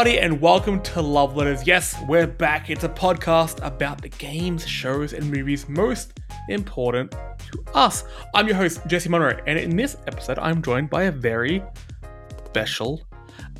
[0.00, 1.66] Howdy and welcome to Love Letters.
[1.66, 2.70] Yes, we're back.
[2.70, 6.18] It's a podcast about the games, shows, and movies most
[6.48, 8.04] important to us.
[8.34, 11.62] I'm your host, Jesse Monroe, and in this episode, I'm joined by a very
[12.46, 13.02] special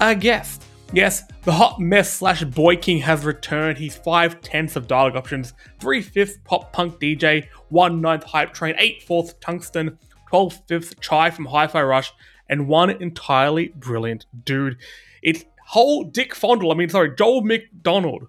[0.00, 0.64] uh, guest.
[0.94, 3.76] Yes, the hot mess slash boy king has returned.
[3.76, 8.76] He's five tenths of dialogue options, three fifths pop punk DJ, one ninth hype train,
[8.78, 9.98] eight fourths tungsten,
[10.30, 12.14] twelve fifths chai from Hi Fi Rush,
[12.48, 14.78] and one entirely brilliant dude.
[15.22, 16.72] It's whole Dick Fondle.
[16.72, 18.26] I mean, sorry, Joel McDonald.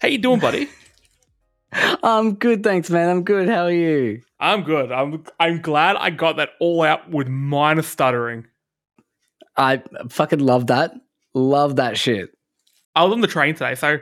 [0.00, 0.68] How you doing, buddy?
[1.72, 3.08] I'm good, thanks, man.
[3.08, 3.48] I'm good.
[3.48, 4.22] How are you?
[4.38, 4.92] I'm good.
[4.92, 8.46] I'm I'm glad I got that all out with minor stuttering.
[9.56, 10.92] I fucking love that.
[11.34, 12.30] Love that shit.
[12.94, 13.98] I was on the train today, so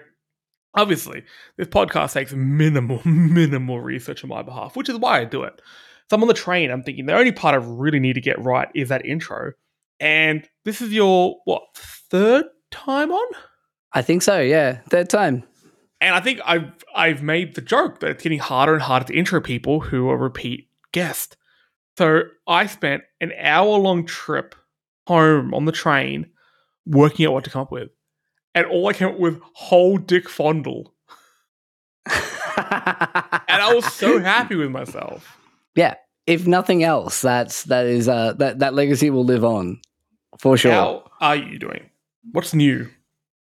[0.75, 1.25] obviously
[1.57, 5.59] this podcast takes minimal, minimal research on my behalf, which is why I do it.
[6.11, 6.71] So I'm on the train.
[6.71, 9.53] I'm thinking the only part I really need to get right is that intro.
[10.01, 12.45] And this is your what third
[12.75, 13.33] time on?
[13.93, 14.41] I think so.
[14.41, 15.45] Yeah, third time.
[16.01, 19.15] And I think I've I've made the joke that it's getting harder and harder to
[19.17, 21.37] intro people who are repeat guests.
[21.97, 24.55] So I spent an hour long trip
[25.07, 26.27] home on the train
[26.87, 27.91] working out what to come up with.
[28.55, 30.93] And all I came up with whole dick fondle.
[32.07, 32.15] and
[32.57, 35.39] I was so happy with myself.
[35.75, 35.95] Yeah.
[36.27, 39.81] If nothing else, that's that is uh that, that legacy will live on.
[40.39, 40.73] For sure.
[40.73, 41.91] How are you doing?
[42.33, 42.89] What's new?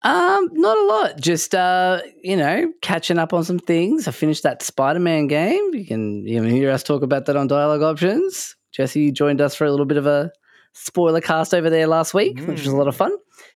[0.02, 1.20] Um, not a lot.
[1.20, 4.08] Just uh, you know, catching up on some things.
[4.08, 5.74] I finished that Spider-Man game.
[5.74, 8.56] You can you can hear us talk about that on dialogue options.
[8.72, 10.30] Jesse joined us for a little bit of a
[10.72, 12.46] spoiler cast over there last week, mm.
[12.46, 13.12] which was a lot of fun.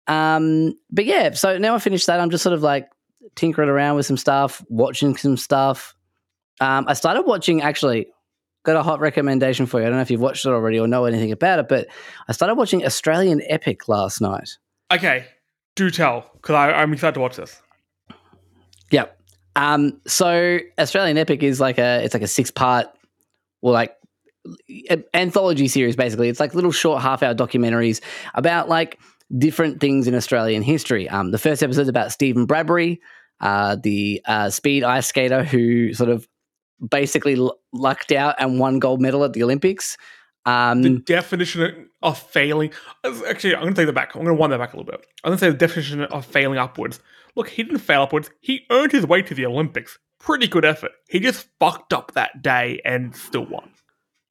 [0.08, 2.20] Um, but yeah, so now I finished that.
[2.20, 2.90] I'm just sort of like
[3.36, 5.96] tinkering around with some stuff, watching some stuff.
[6.60, 8.08] Um, I started watching actually.
[8.66, 9.86] Got a hot recommendation for you.
[9.86, 11.90] I don't know if you've watched it already or know anything about it, but
[12.30, 14.58] I started watching Australian Epic last night.
[14.94, 15.26] Okay,
[15.76, 17.62] do tell because I'm excited to watch this.
[18.92, 19.20] Yep.
[19.56, 22.88] Um, so Australian Epic is like a it's like a six part,
[23.62, 23.96] well, like
[25.14, 26.30] anthology series basically.
[26.30, 28.02] It's like little short half hour documentaries
[28.36, 29.00] about like
[29.36, 31.10] different things in Australian history.
[31.10, 33.02] Um, the first episode is about Steven Bradbury,
[33.42, 36.28] uh, the uh, speed ice skater who sort of
[36.88, 39.98] basically l- lucked out and won gold medal at the Olympics.
[40.46, 42.72] Um, the definition of failing.
[43.06, 44.16] Actually, I'm going to take that back.
[44.16, 45.06] I'm going to wind that back a little bit.
[45.24, 47.00] I'm going to say the definition of failing upwards.
[47.36, 48.30] Look, he didn't fail upwards.
[48.42, 49.98] He earned his way to the Olympics.
[50.20, 50.92] Pretty good effort.
[51.10, 53.72] He just fucked up that day and still won.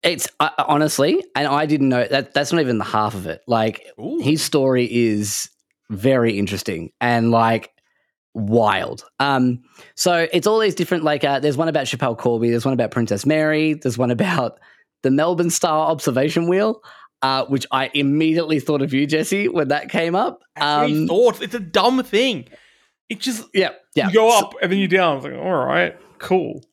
[0.03, 2.35] It's uh, honestly, and I didn't know that.
[2.35, 3.43] That's not even the half of it.
[3.47, 4.19] Like Ooh.
[4.21, 5.49] his story is
[5.91, 7.71] very interesting and like
[8.35, 9.05] wild.
[9.21, 9.63] Um,
[9.95, 11.05] so it's all these different.
[11.05, 12.51] Like, uh, there's one about Schapelle Corby.
[12.51, 13.75] There's one about Princess Mary.
[13.75, 14.59] There's one about
[15.03, 16.83] the Melbourne Star observation wheel.
[17.21, 20.43] Uh, which I immediately thought of you, Jesse, when that came up.
[20.61, 21.41] Um, thoughts.
[21.41, 22.49] It's a dumb thing.
[23.09, 24.09] It just yeah yeah.
[24.09, 25.19] You go up and then you down.
[25.19, 26.65] It's like all right, cool.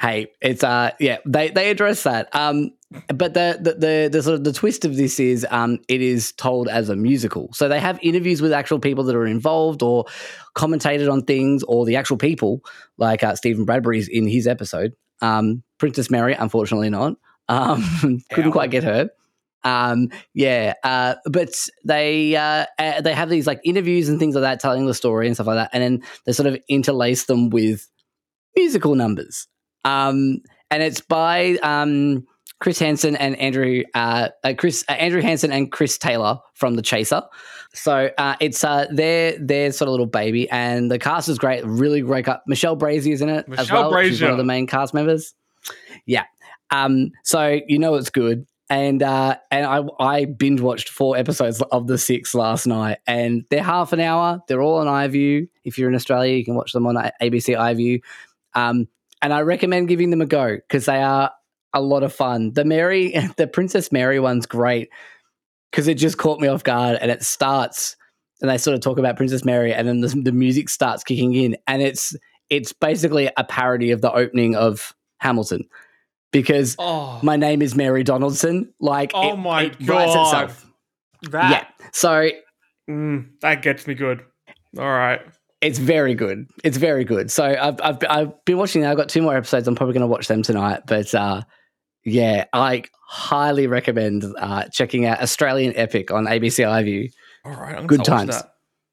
[0.00, 2.34] Hey, it's uh yeah they they address that.
[2.34, 2.70] Um,
[3.08, 6.32] but the, the the the, sort of the twist of this is um it is
[6.32, 7.52] told as a musical.
[7.52, 10.06] So they have interviews with actual people that are involved or
[10.56, 12.62] commentated on things, or the actual people
[12.96, 14.94] like uh, Steven Bradbury's in his episode.
[15.20, 17.16] Um, Princess Mary, unfortunately not.
[17.48, 19.10] Um, couldn't quite get her.
[19.64, 21.50] Um, yeah, uh, but
[21.84, 25.26] they uh, uh, they have these like interviews and things like that, telling the story
[25.26, 27.88] and stuff like that, and then they sort of interlace them with
[28.56, 29.46] musical numbers.
[29.84, 32.26] Um, and it's by um,
[32.60, 36.82] Chris Hansen and Andrew uh, uh, Chris uh, Andrew Hansen and Chris Taylor from The
[36.82, 37.22] Chaser.
[37.74, 41.64] So uh, it's uh, their their sort of little baby, and the cast is great,
[41.64, 42.26] really great.
[42.46, 43.92] Michelle Brasier is in it Michelle as well.
[43.92, 44.08] Brasier.
[44.08, 45.34] She's one of the main cast members.
[46.06, 46.24] Yeah,
[46.70, 48.46] um, so you know it's good.
[48.70, 53.44] And uh, and I I binge watched four episodes of the six last night, and
[53.50, 54.40] they're half an hour.
[54.46, 55.48] They're all on iView.
[55.64, 58.02] If you're in Australia, you can watch them on ABC iView.
[58.54, 58.86] Um,
[59.22, 61.32] and I recommend giving them a go because they are
[61.72, 62.52] a lot of fun.
[62.52, 64.90] The Mary, the Princess Mary one's great
[65.70, 67.96] because it just caught me off guard, and it starts
[68.40, 71.34] and they sort of talk about Princess Mary, and then the, the music starts kicking
[71.34, 72.14] in, and it's
[72.50, 75.68] it's basically a parody of the opening of Hamilton
[76.32, 77.20] because oh.
[77.22, 78.72] my name is Mary Donaldson.
[78.80, 80.52] Like, oh it, my it god,
[81.30, 81.86] that yeah.
[81.92, 82.30] So
[82.88, 84.22] mm, that gets me good.
[84.78, 85.20] All right,
[85.60, 86.46] it's very good.
[86.64, 87.30] It's very good.
[87.30, 88.84] So I've I've, I've been watching.
[88.84, 89.66] I've got two more episodes.
[89.66, 90.82] I'm probably going to watch them tonight.
[90.86, 91.42] But uh,
[92.04, 97.10] yeah, I highly recommend uh, checking out Australian Epic on ABC iView.
[97.44, 98.42] All right, I'm good times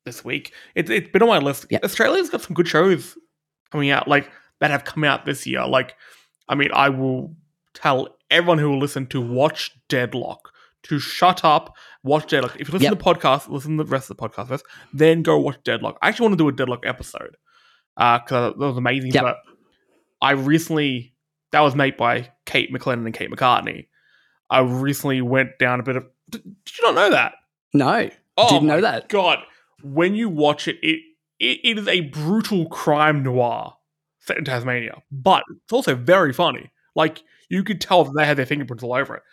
[0.06, 0.54] this week.
[0.76, 1.66] It, it's been on my list.
[1.70, 1.80] Yeah.
[1.84, 3.18] Australia's got some good shows
[3.72, 4.30] coming out, like
[4.62, 5.66] that have come out this year.
[5.66, 5.96] Like
[6.48, 7.36] I mean, I will
[7.74, 10.52] tell everyone who will listen to watch Deadlock.
[10.84, 12.56] to shut up, watch Deadlock.
[12.60, 13.00] If you listen Yep.
[13.00, 14.64] to the podcast, listen to the rest of the podcast first,
[14.94, 15.98] then go watch Deadlock.
[16.02, 17.38] I actually want to do a Deadlock episode
[17.98, 19.12] uh, because that was amazing.
[19.12, 19.24] Yep.
[19.24, 19.38] But
[20.22, 21.16] I recently,
[21.52, 23.88] that was made by Kate McLennan and Kate McCartney.
[24.52, 26.06] I recently went down a bit of.
[26.30, 27.34] Did, did you not know that?
[27.74, 29.10] No, Oh didn't know that.
[29.10, 29.40] God,
[29.82, 31.00] when you watch it, it,
[31.40, 33.74] it, it is a brutal crime noir
[34.28, 36.72] Tasmania, but it's also very funny.
[36.96, 39.24] Like you could tell that they had their fingerprints all over it.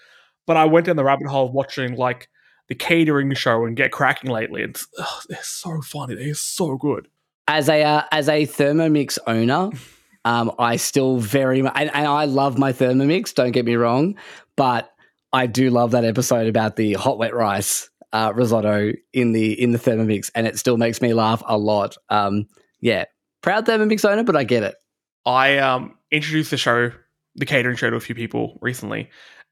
[0.47, 2.29] But I went down the rabbit hole of watching like
[2.69, 4.63] the catering show and Get Cracking lately.
[4.63, 6.15] And it's, ugh, they're so funny.
[6.15, 7.09] They're so good.
[7.49, 9.71] As a uh, as a Thermomix owner,
[10.25, 13.35] um, I still very much, and, and I love my Thermomix.
[13.35, 14.17] Don't get me wrong,
[14.57, 14.91] but
[15.33, 19.73] I do love that episode about the hot wet rice uh, risotto in the in
[19.73, 21.97] the Thermomix, and it still makes me laugh a lot.
[22.11, 22.47] Um,
[22.81, 23.05] yeah,
[23.43, 24.77] proud Thermomix owner, but I get it.
[25.25, 26.93] I um introduced the show,
[27.37, 29.11] the catering show, to a few people recently,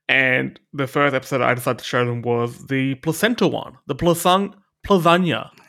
[0.09, 4.55] and the first episode I decided to show them was the placenta one, the plasang
[4.87, 5.51] lasagna.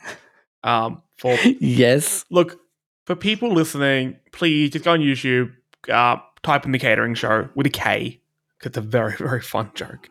[0.64, 2.60] Um, for yes, look
[3.04, 5.52] for people listening, please just go on YouTube,
[5.88, 8.20] uh, type in the catering show with a K.
[8.60, 10.08] Cause It's a very very fun joke.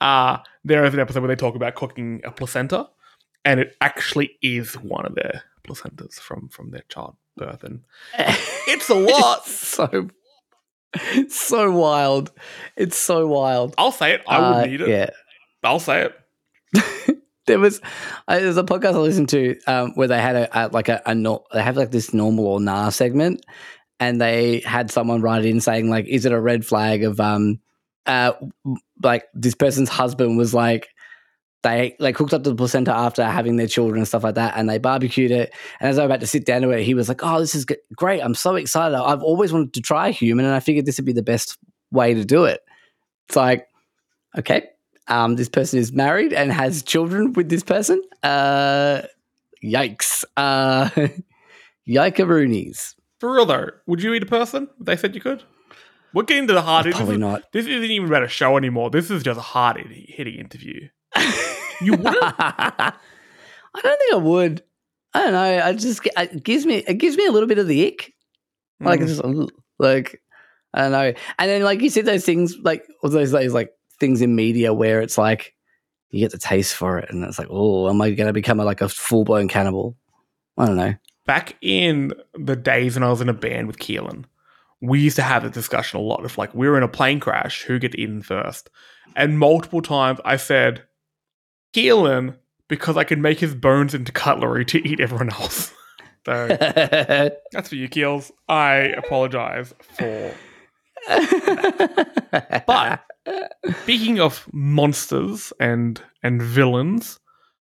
[0.00, 2.88] Uh, there is an episode where they talk about cooking a placenta,
[3.44, 7.80] and it actually is one of their placentas from from their childbirth, and
[8.68, 9.42] it's a lot.
[9.46, 10.08] It's so
[11.28, 12.32] so wild.
[12.76, 13.74] It's so wild.
[13.78, 14.22] I'll say it.
[14.26, 14.88] I Uh, would need it.
[14.88, 15.10] Yeah.
[15.62, 16.08] I'll say
[16.74, 17.16] it.
[17.46, 17.80] There was
[18.26, 21.00] uh, there's a podcast I listened to um, where they had a, a like a,
[21.06, 23.46] a nor- they have like this normal or nah segment,
[24.00, 27.60] and they had someone write in saying like, is it a red flag of um
[28.06, 28.32] uh
[29.00, 30.88] like this person's husband was like
[31.62, 34.54] they like hooked up to the placenta after having their children and stuff like that,
[34.56, 35.52] and they barbecued it.
[35.80, 37.54] And as I was about to sit down to it, he was like, "Oh, this
[37.54, 37.66] is
[37.96, 38.20] great!
[38.20, 38.96] I'm so excited!
[38.96, 41.58] I've always wanted to try human, and I figured this would be the best
[41.90, 42.60] way to do it."
[43.28, 43.66] It's like,
[44.38, 44.68] okay,
[45.08, 48.00] um, this person is married and has children with this person.
[48.22, 49.02] Uh,
[49.64, 50.24] yikes!
[50.36, 50.88] Uh,
[51.88, 52.94] yikaroonies.
[53.18, 54.68] For real though, would you eat a person?
[54.80, 55.42] They said you could.
[56.12, 56.86] We're getting to the hard.
[56.86, 57.42] This, Probably is, not.
[57.52, 58.90] this isn't even about a show anymore.
[58.90, 60.88] This is just a hard hitting interview.
[61.82, 62.16] You wouldn't?
[62.18, 62.92] I
[63.82, 64.62] don't think I would.
[65.14, 65.62] I don't know.
[65.64, 68.12] I just it gives me it gives me a little bit of the ick.
[68.80, 69.06] Like Mm.
[69.06, 70.22] just like
[70.74, 71.12] I don't know.
[71.38, 73.70] And then like you see those things like all those those like
[74.00, 75.54] things in media where it's like
[76.10, 78.60] you get the taste for it, and it's like, oh, am I going to become
[78.60, 79.96] a, like a full blown cannibal?
[80.56, 80.94] I don't know.
[81.26, 84.24] back in the days when I was in a band with Keelan,
[84.80, 87.20] we used to have a discussion a lot of like we were in a plane
[87.20, 88.70] crash, who gets eaten first?
[89.14, 90.82] And multiple times I said,
[91.76, 92.36] Keelan,
[92.68, 95.72] because I could make his bones into cutlery to eat everyone else.
[96.26, 96.48] so
[97.52, 98.32] that's for you, Keels.
[98.48, 100.34] I apologize for.
[102.66, 103.04] But
[103.82, 107.20] speaking of monsters and and villains,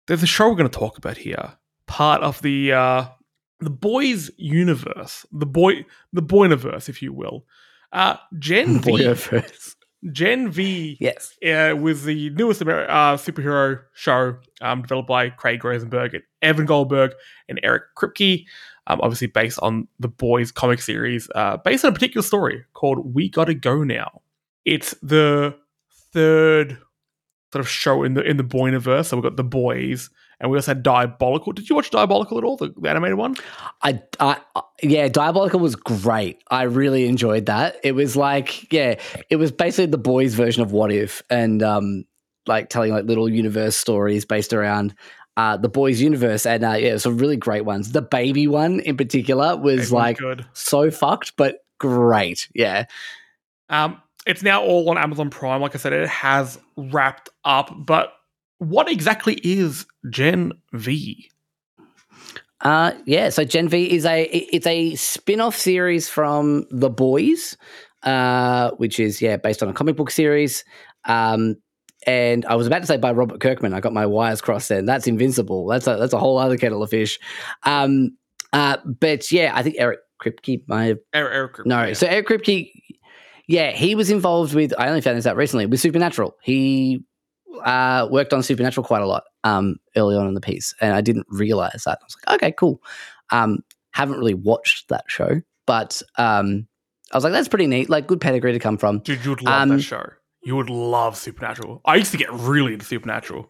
[0.08, 1.54] there's a show we're going to talk about here.
[1.88, 3.06] Part of the uh,
[3.60, 7.46] the boys' universe, the boy the boyniverse, if you will.
[7.92, 8.82] Uh, Gen
[9.16, 9.79] first.
[10.12, 11.38] Gen V Yes.
[11.46, 16.66] uh, was the newest Amer- uh, superhero show um, developed by Craig Rosenberg and Evan
[16.66, 17.12] Goldberg
[17.50, 18.46] and Eric Kripke.
[18.88, 23.14] Um, obviously, based on the Boys comic series, uh, based on a particular story called
[23.14, 24.22] "We Gotta Go Now."
[24.66, 25.56] It's the
[26.14, 26.78] third
[27.52, 29.06] sort of show in the in the Boyniverse.
[29.08, 31.52] So we've got the Boys, and we also had Diabolical.
[31.54, 33.36] Did you watch Diabolical at all, the, the animated one?
[33.82, 34.38] I, I,
[34.82, 36.42] yeah, Diabolical was great.
[36.50, 37.78] I really enjoyed that.
[37.84, 42.06] It was like, yeah, it was basically the boys' version of What If, and um,
[42.48, 44.96] like telling like little universe stories based around
[45.38, 46.46] uh, the boys' universe.
[46.46, 47.92] And uh, yeah, some really great ones.
[47.92, 50.46] The baby one in particular was like good.
[50.54, 52.50] so fucked, but great.
[52.54, 52.86] Yeah,
[53.70, 55.62] Um, it's now all on Amazon Prime.
[55.62, 57.72] Like I said, it has wrapped up.
[57.74, 58.14] But
[58.60, 61.30] what exactly is Gen V?
[62.62, 63.30] Uh, yeah.
[63.30, 67.58] So Gen V is a it's a spin off series from The Boys,
[68.04, 70.64] uh, which is yeah based on a comic book series.
[71.06, 71.56] Um,
[72.06, 73.74] and I was about to say by Robert Kirkman.
[73.74, 74.70] I got my wires crossed.
[74.70, 75.68] Then that's Invincible.
[75.68, 77.20] That's a that's a whole other kettle of fish.
[77.64, 78.18] Um,
[78.52, 81.84] uh, but yeah, I think Eric Kripke might have Eric, Eric Kripke, no.
[81.86, 81.94] yeah.
[81.94, 82.72] So Eric Kripke,
[83.48, 84.74] yeah, he was involved with.
[84.78, 86.36] I only found this out recently with Supernatural.
[86.42, 87.04] He
[87.64, 91.02] uh, worked on Supernatural quite a lot um, early on in the piece, and I
[91.02, 92.00] didn't realize that.
[92.02, 92.82] I was like, okay, cool.
[93.32, 93.60] Um,
[93.92, 96.68] haven't really watched that show, but um,
[97.12, 97.90] I was like, that's pretty neat.
[97.90, 99.00] Like, good pedigree to come from.
[99.00, 100.10] Dude, you would love Um, that show.
[100.44, 101.82] You would love Supernatural.
[101.86, 103.50] I used to get really into Supernatural.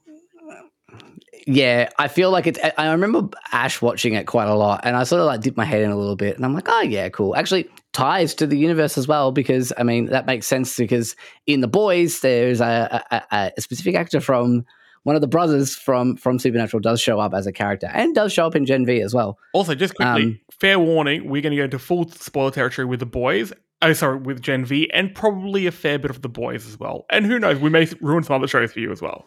[1.52, 2.60] Yeah, I feel like it's.
[2.78, 5.66] I remember Ash watching it quite a lot, and I sort of like dipped my
[5.66, 7.36] head in a little bit, and I'm like, oh yeah, cool.
[7.36, 11.16] Actually, ties to the universe as well because I mean that makes sense because
[11.48, 14.64] in the boys there's a, a, a specific actor from
[15.04, 18.32] one of the brothers from from Supernatural does show up as a character and does
[18.32, 19.40] show up in Gen V as well.
[19.54, 23.00] Also, just quickly, um, fair warning: we're going to go into full spoiler territory with
[23.00, 23.52] the boys.
[23.82, 27.08] Oh, sorry, with Gen V, and probably a fair bit of the boys as well.
[27.10, 29.26] And who knows, we may ruin some other shows for you as well.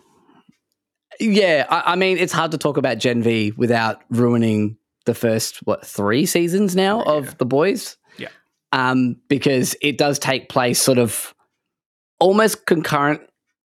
[1.23, 4.77] Yeah, I, I, mean, it's hard to talk about Gen V without ruining
[5.07, 7.13] the first what three seasons now yeah.
[7.13, 7.97] of the boys.
[8.19, 8.29] Yeah,
[8.73, 11.35] um, because it does take place sort of
[12.19, 13.21] almost concurrent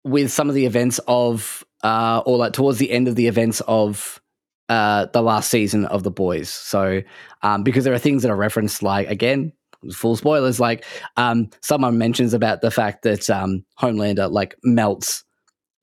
[0.04, 3.60] with some of the events of, uh, or like towards the end of the events
[3.66, 4.20] of
[4.68, 6.48] uh, the last season of the boys.
[6.48, 7.02] So,
[7.42, 9.52] um, because there are things that are referenced, like again,
[9.92, 10.84] full spoilers, like
[11.16, 15.24] um, someone mentions about the fact that um, Homelander like melts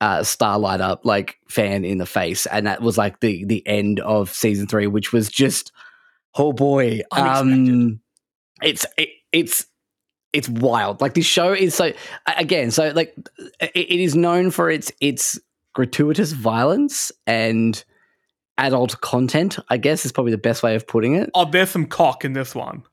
[0.01, 4.29] uh, Starlighter like fan in the face, and that was like the the end of
[4.31, 5.71] season three, which was just
[6.35, 7.99] oh boy, um,
[8.61, 9.65] it's it, it's
[10.33, 11.01] it's wild.
[11.01, 11.93] Like this show is so
[12.37, 13.15] again, so like
[13.59, 15.39] it, it is known for its its
[15.73, 17.83] gratuitous violence and
[18.57, 19.57] adult content.
[19.69, 21.29] I guess is probably the best way of putting it.
[21.33, 22.83] Oh, there's some cock in this one.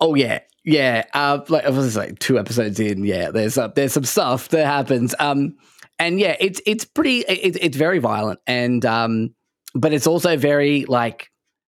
[0.00, 1.04] Oh yeah, yeah.
[1.12, 3.04] Uh, like I was like two episodes in.
[3.04, 5.14] Yeah, there's uh, there's some stuff that happens.
[5.18, 5.56] Um,
[6.02, 9.34] and yeah, it's it's pretty it, it's very violent and um,
[9.74, 11.30] but it's also very like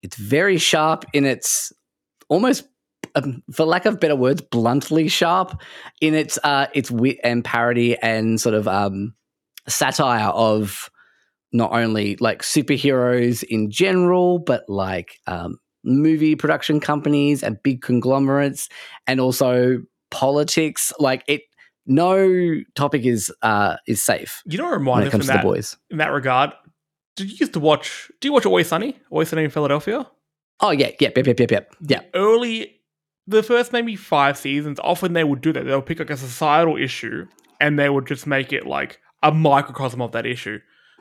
[0.03, 1.73] it's very sharp in its
[2.31, 2.65] almost
[3.15, 5.61] um, for lack of better words, bluntly sharp
[6.01, 9.15] in its uh, its wit and parody and sort of um,
[9.69, 10.91] satire of
[11.53, 18.71] not only like superheroes in general, but like um, movie production companies and big conglomerates,
[19.07, 20.95] and also politics.
[20.99, 21.43] Like it,
[21.87, 24.43] no topic is uh is safe.
[24.47, 26.53] You know, remind when it comes to that, the boys in that regard.
[27.17, 28.11] Did you used to watch?
[28.21, 28.99] Do you watch Always Sunny?
[29.11, 30.07] Always Sunny in Philadelphia?
[30.61, 31.75] Oh yeah, yeah, yep, yep, yep, yep.
[31.87, 32.01] Yeah.
[32.15, 32.81] Early,
[33.27, 35.65] the first maybe five seasons, often they would do that.
[35.65, 37.27] They'll pick like a societal issue
[37.61, 40.59] and they would just make it like a microcosm of that issue,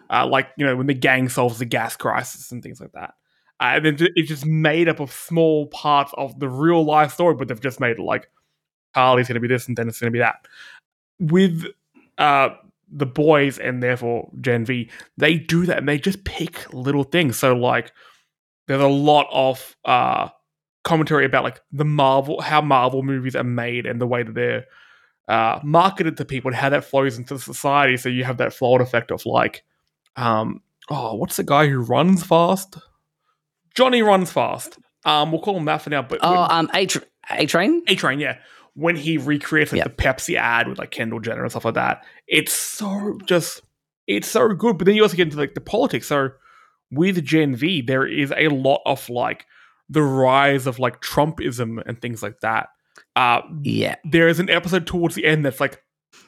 [0.10, 3.14] uh, like you know when the gang solves the gas crisis and things like that.
[3.60, 7.36] Uh, and then it's just made up of small parts of the real life story,
[7.36, 8.28] but they've just made it like
[8.96, 10.48] Charlie's going to be this and Dennis is going to be that.
[11.20, 11.66] With
[12.18, 12.50] uh,
[12.92, 17.38] the boys and therefore Gen V, they do that and they just pick little things.
[17.38, 17.92] So like,
[18.68, 20.30] there's a lot of uh,
[20.84, 24.66] commentary about like the Marvel, how Marvel movies are made and the way that they're
[25.28, 27.98] uh, marketed to people and how that flows into society.
[27.98, 29.64] So you have that flawed effect of like,
[30.16, 32.78] um, oh, what's the guy who runs fast?
[33.74, 34.78] Johnny runs fast.
[35.06, 36.04] Um, we'll call him that for now.
[36.04, 37.84] But oh, um, A Train.
[37.88, 38.38] A Train, yeah
[38.76, 42.04] when he recreates like the Pepsi ad with like Kendall Jenner and stuff like that.
[42.28, 43.62] It's so just
[44.08, 44.78] it's so good.
[44.78, 46.08] But then you also get into like the politics.
[46.08, 46.30] So
[46.92, 49.46] with Gen V, there is a lot of like
[49.90, 52.70] the rise of like Trumpism and things like that.
[53.16, 55.84] Uh, yeah, there is an episode towards the end that's like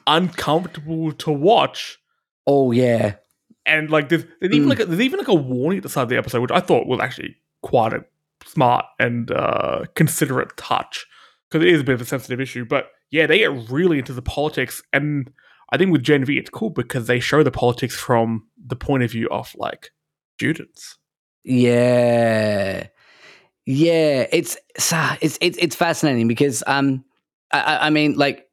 [0.06, 1.98] uncomfortable to watch.
[2.46, 3.16] Oh yeah,
[3.64, 4.56] and like there's, there's mm.
[4.56, 6.52] even like a, there's even like a warning at the start of the episode, which
[6.52, 8.04] I thought was actually quite a
[8.44, 11.06] smart and uh, considerate touch
[11.50, 12.64] because it is a bit of a sensitive issue.
[12.64, 15.30] But yeah, they get really into the politics, and
[15.70, 19.02] I think with Gen V, it's cool because they show the politics from the point
[19.02, 19.90] of view of like
[20.36, 20.98] students.
[21.44, 22.88] Yeah,
[23.66, 27.04] yeah, it's it's it's it's fascinating because um,
[27.52, 28.48] I, I mean, like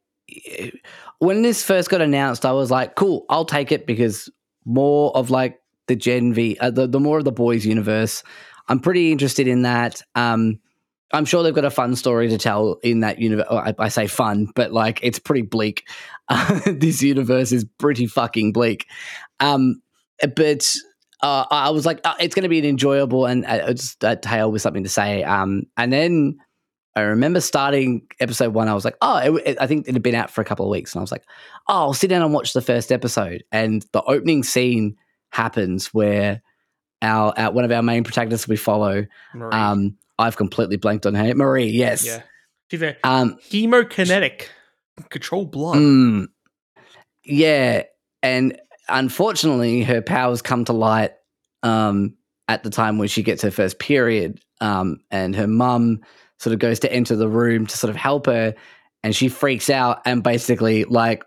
[1.18, 4.30] when this first got announced, I was like, cool, I'll take it because
[4.64, 8.22] more of like the Gen V, uh, the the more of the boys universe.
[8.68, 10.02] I'm pretty interested in that.
[10.14, 10.58] Um,
[11.12, 13.46] I'm sure they've got a fun story to tell in that universe.
[13.50, 15.86] I, I, say fun, but like it's pretty bleak.
[16.28, 18.86] Uh, this universe is pretty fucking bleak.
[19.38, 19.82] Um,
[20.34, 20.74] but
[21.22, 24.16] uh, I was like, uh, it's going to be an enjoyable and uh, just a
[24.16, 25.22] tale with something to say.
[25.22, 26.38] Um, and then
[26.96, 28.68] I remember starting episode one.
[28.68, 30.66] I was like, oh, it, it, I think it had been out for a couple
[30.66, 31.24] of weeks, and I was like,
[31.68, 33.42] oh, I'll sit down and watch the first episode.
[33.50, 34.96] And the opening scene
[35.30, 36.42] happens where
[37.02, 39.06] our, our one of our main protagonists we follow.
[39.52, 41.34] Um, I've completely blanked on her.
[41.34, 42.06] Marie, yes.
[42.06, 42.22] Yeah.
[42.70, 44.48] She's a um, hemokinetic.
[45.10, 45.76] Control blood.
[45.76, 46.26] Mm,
[47.24, 47.82] yeah.
[48.22, 51.12] And unfortunately, her powers come to light
[51.62, 52.16] um,
[52.48, 54.40] at the time when she gets her first period.
[54.60, 56.00] Um, and her mum
[56.38, 58.54] sort of goes to enter the room to sort of help her.
[59.02, 61.24] And she freaks out and basically, like,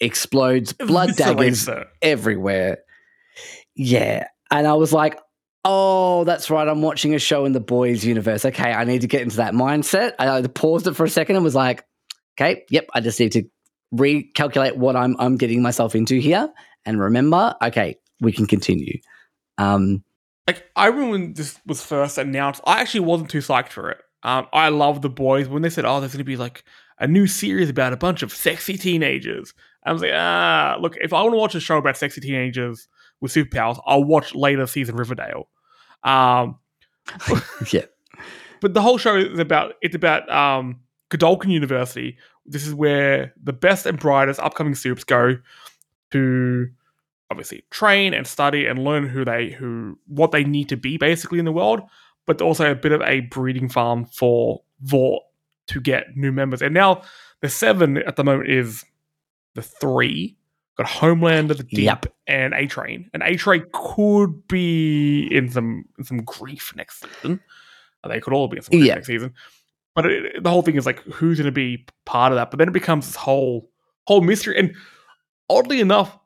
[0.00, 1.68] explodes blood daggers
[2.02, 2.78] everywhere.
[3.74, 4.28] Yeah.
[4.50, 5.18] And I was like,
[5.64, 6.68] Oh, that's right.
[6.68, 8.44] I'm watching a show in the boys' universe.
[8.44, 10.12] Okay, I need to get into that mindset.
[10.18, 11.84] I paused it for a second and was like,
[12.38, 13.44] okay, yep, I just need to
[13.94, 16.52] recalculate what I'm I'm getting myself into here
[16.84, 18.98] and remember, okay, we can continue.
[19.58, 20.04] Um,
[20.46, 23.98] like I remember when this was first announced, I actually wasn't too psyched for it.
[24.22, 26.64] Um, I love the boys when they said, "Oh, there's going to be like
[26.98, 29.54] a new series about a bunch of sexy teenagers."
[29.84, 32.88] I was like, "Ah, look, if I want to watch a show about sexy teenagers
[33.20, 35.48] with superpowers, I'll watch later season Riverdale."
[36.04, 36.58] Um,
[37.72, 37.86] yeah,
[38.60, 40.80] but the whole show is about it's about um,
[41.10, 42.18] Godolkin University.
[42.46, 45.38] This is where the best and brightest upcoming soups go
[46.10, 46.68] to
[47.30, 51.38] obviously train and study and learn who they who what they need to be basically
[51.38, 51.80] in the world,
[52.26, 55.22] but also a bit of a breeding farm for Vought
[55.68, 56.62] to get new members.
[56.62, 57.02] And now
[57.40, 58.84] the seven at the moment is
[59.54, 60.36] the three.
[60.76, 62.06] Got Homelander, the Deep, Yep.
[62.26, 63.08] and A Train.
[63.14, 67.40] And A Train could be in some in some grief next season.
[68.02, 68.94] Uh, They could all be in some grief Yeah.
[68.94, 69.34] next season.
[69.94, 72.50] But it, the whole thing is like, who's going to be part of that?
[72.50, 73.70] But then it becomes this whole
[74.06, 74.58] whole mystery.
[74.58, 74.74] And
[75.48, 76.18] oddly enough,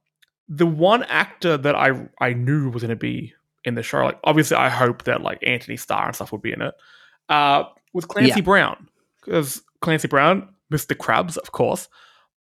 [0.48, 4.18] the one actor that I I knew was going to be in the show, like
[4.24, 6.74] obviously I hope that like Anthony Starr and stuff would be in it,
[7.28, 8.40] uh, was Clancy Yeah.
[8.40, 8.88] Brown
[9.20, 10.96] because Clancy Brown, Mr.
[10.96, 11.88] Krabs, of course.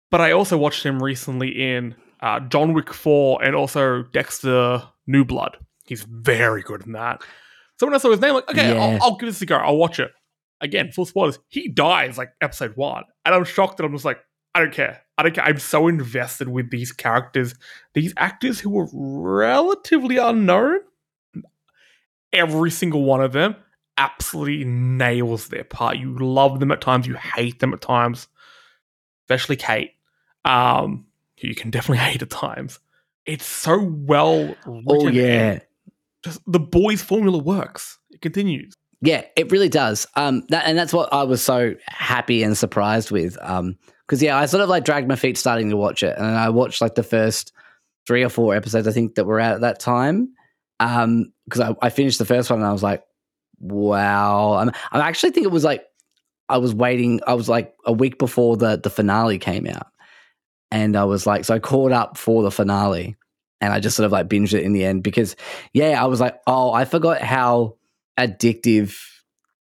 [0.10, 5.26] But I also watched him recently in uh, John Wick Four and also Dexter New
[5.26, 5.58] Blood.
[5.86, 7.22] He's very good in that.
[7.80, 8.82] So when I saw his name, like, okay, Yeah.
[8.82, 9.58] I'll, I'll give this a go.
[9.58, 10.12] I'll watch it.
[10.62, 11.38] Again, full spoilers.
[11.50, 14.20] He dies like episode one, and I'm shocked that I'm just like,
[14.56, 15.02] I don't care.
[15.18, 15.44] I don't care.
[15.44, 17.54] I'm so invested with these characters,
[17.94, 20.80] these actors who were relatively unknown.
[22.34, 23.56] Every single one of them
[23.98, 25.98] absolutely nails their part.
[25.98, 28.28] You love them at times, you hate them at times,
[29.26, 29.92] especially Kate,
[30.48, 31.06] um,
[31.40, 32.80] who you can definitely hate at times.
[33.26, 34.84] It's so well written.
[34.88, 35.60] oh yeah,
[36.24, 38.00] just the boys' formula works.
[38.12, 38.74] It continues.
[39.02, 40.08] yeah, it really does.
[40.16, 43.38] Um, that, and that's what I was so happy and surprised with.
[43.42, 43.78] Um,
[44.08, 46.50] because yeah, I sort of like dragged my feet starting to watch it, and I
[46.50, 47.52] watched like the first
[48.08, 50.30] three or four episodes I think that were out at that time.
[50.80, 53.04] Um, because I, I finished the first one and I was like,
[53.60, 54.54] wow.
[54.54, 55.86] I'm, I actually think it was like
[56.50, 57.20] I was waiting.
[57.28, 59.88] I was like a week before the the finale came out,
[60.72, 63.16] and I was like, so I caught up for the finale,
[63.62, 65.36] and I just sort of like binged it in the end because
[65.74, 67.78] yeah, I was like, oh, I forgot how
[68.20, 68.98] addictive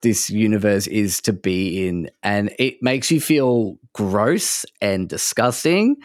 [0.02, 5.96] this universe is to be in and it makes you feel gross and disgusting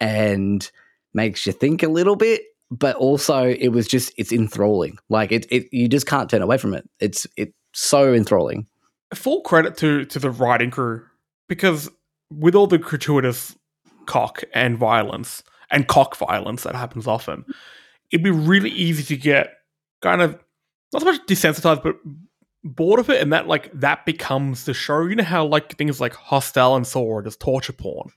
[0.00, 0.70] and
[1.12, 4.98] makes you think a little bit but also it was just it's enthralling.
[5.10, 6.88] Like it, it you just can't turn away from it.
[6.98, 8.66] It's it's so enthralling.
[9.14, 11.04] Full credit to to the writing crew
[11.48, 11.90] because
[12.30, 13.54] with all the gratuitous
[14.06, 17.44] cock and violence and cock violence that happens often,
[18.10, 19.54] it'd be really easy to get
[20.00, 20.38] kind of
[20.92, 21.96] not so much desensitized, but
[22.64, 25.02] bored of it, and that like that becomes the show.
[25.02, 28.10] You know how like things like Hostel and Sword is torture porn.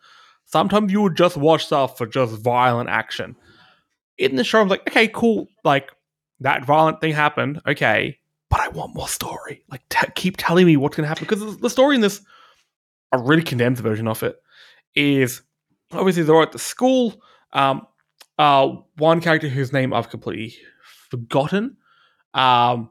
[0.46, 3.36] Sometimes you would just watch stuff for just violent action.
[4.18, 5.92] In the show, I'm like, okay, cool, like
[6.40, 8.20] that violent thing happened, okay,
[8.50, 9.64] but I want more story.
[9.70, 12.22] Like, t- keep telling me what's to happen because the story in this,
[13.12, 14.38] a really condensed version of it,
[14.96, 15.42] is
[15.92, 17.22] obviously they're at the school.
[17.54, 17.88] Um,
[18.38, 20.56] uh, one character whose name I've completely
[21.10, 21.78] forgotten.
[22.34, 22.90] Um,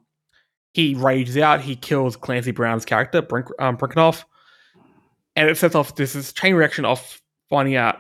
[0.72, 1.61] he rages out.
[1.61, 4.24] He kills Clancy Brown's character, Brink, um, Brinkerhoff,
[5.37, 7.98] and it sets off this, this chain reaction of finding out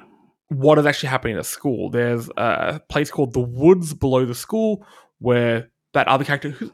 [0.48, 1.90] what is actually happening at school.
[1.90, 4.86] There's a place called the Woods below the school
[5.18, 6.72] where that other character, who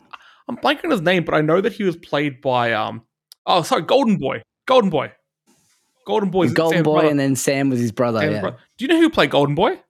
[0.49, 3.03] I'm blanking on his name, but I know that he was played by um,
[3.47, 5.13] oh sorry, Golden Boy, Golden Boy,
[6.07, 8.41] Golden Boy, golden boy and then sam was his brother yeah.
[8.41, 9.81] Do you know who played Golden Boy?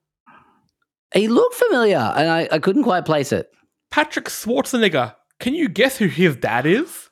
[1.15, 3.51] he looked familiar and I, I couldn't quite place it
[3.91, 5.15] Patrick Schwarzenegger.
[5.41, 7.09] Can you guess who his dad is?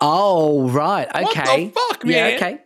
[0.00, 2.58] oh right What the okay fuck, yeah okay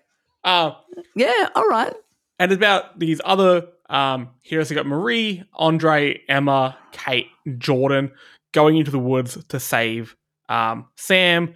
[0.44, 0.72] Uh,
[1.16, 1.94] yeah all right
[2.38, 4.70] and about these other um, heroes.
[4.70, 8.10] You got Marie, Andre, Emma, Kate, Jordan
[8.52, 10.16] going into the woods to save
[10.48, 11.54] um, Sam.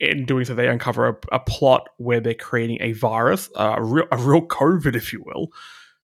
[0.00, 3.82] In doing so, they uncover a, a plot where they're creating a virus, uh, a,
[3.82, 5.48] real, a real COVID, if you will,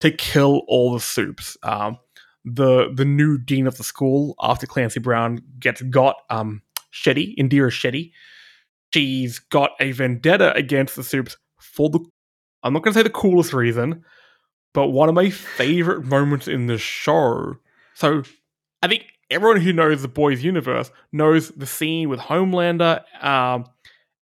[0.01, 1.57] to kill all the soups.
[1.63, 1.99] Um,
[2.47, 7.71] the the new dean of the school, after Clancy Brown gets got, um, Shetty, Indira
[7.71, 8.13] Shetty,
[8.93, 12.01] she's got a vendetta against the soups for the
[12.63, 14.05] I'm not going to say the coolest reason,
[14.73, 17.57] but one of my favorite moments in the show.
[17.95, 18.23] So,
[18.83, 23.67] I think everyone who knows the boys' universe knows the scene with Homelander um,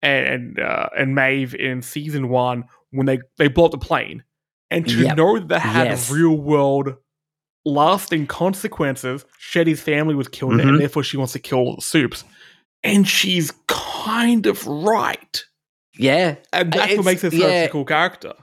[0.01, 4.23] and and, uh, and Maeve in season one when they they blow up the plane,
[4.71, 5.17] and to Yep.
[5.17, 6.11] know that that had Yes.
[6.11, 6.95] real world
[7.65, 9.25] lasting consequences.
[9.39, 10.69] Shetty's family was killed, it, Mhm.
[10.69, 12.23] and therefore she wants to kill all the soups,
[12.83, 15.43] and she's kind of right.
[15.99, 17.63] yeah And that's It's- what makes her such yeah.
[17.63, 18.33] a cool character.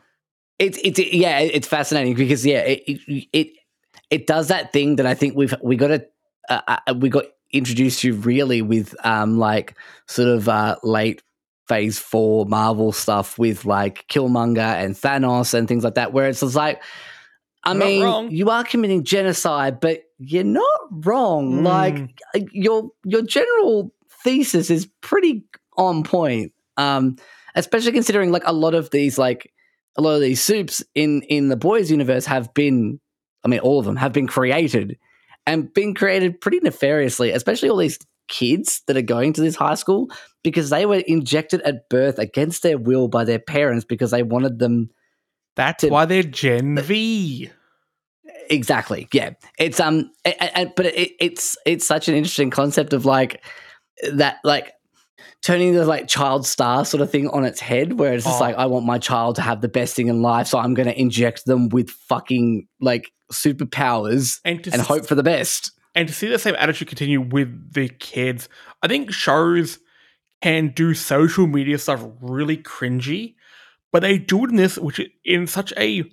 [0.58, 3.48] It's it's yeah, it's fascinating because yeah, it it it,
[4.10, 6.04] it does that thing that I think we've we got to
[6.48, 9.76] uh, uh, we got introduced you really with um like
[10.08, 11.22] sort of uh late
[11.68, 16.40] phase four Marvel stuff with like Killmonger and Thanos and things like that, where it's
[16.40, 16.82] just like
[17.64, 18.30] I not mean, wrong.
[18.30, 21.60] you are committing genocide, but you're not wrong.
[21.60, 21.64] Mm.
[21.64, 25.44] Like your your general thesis is pretty
[25.76, 26.52] on point.
[26.76, 27.16] Um,
[27.54, 29.52] especially considering like a lot of these like
[29.96, 33.00] a lot of these soups in in the boys universe have been
[33.44, 34.98] I mean all of them have been created
[35.46, 39.74] and been created pretty nefariously, especially all these kids that are going to this high
[39.74, 40.10] school
[40.42, 44.58] because they were injected at birth against their will by their parents because they wanted
[44.58, 44.90] them
[45.56, 47.50] That's to- why they're Gen V.
[48.50, 49.08] Exactly.
[49.12, 49.30] Yeah.
[49.58, 53.42] It's um, but it, it's it's such an interesting concept of like
[54.12, 54.72] that, like
[55.42, 58.44] turning the like child star sort of thing on its head, where it's just Oh.
[58.44, 60.88] like I want my child to have the best thing in life, so I'm going
[60.88, 65.72] to inject them with fucking like superpowers And and s- hope for the best.
[65.94, 68.48] And to see the same attitude continue with the kids,
[68.82, 69.78] I think shows
[70.42, 73.34] can do social media stuff really cringy,
[73.92, 76.04] but they do it in this, which in such a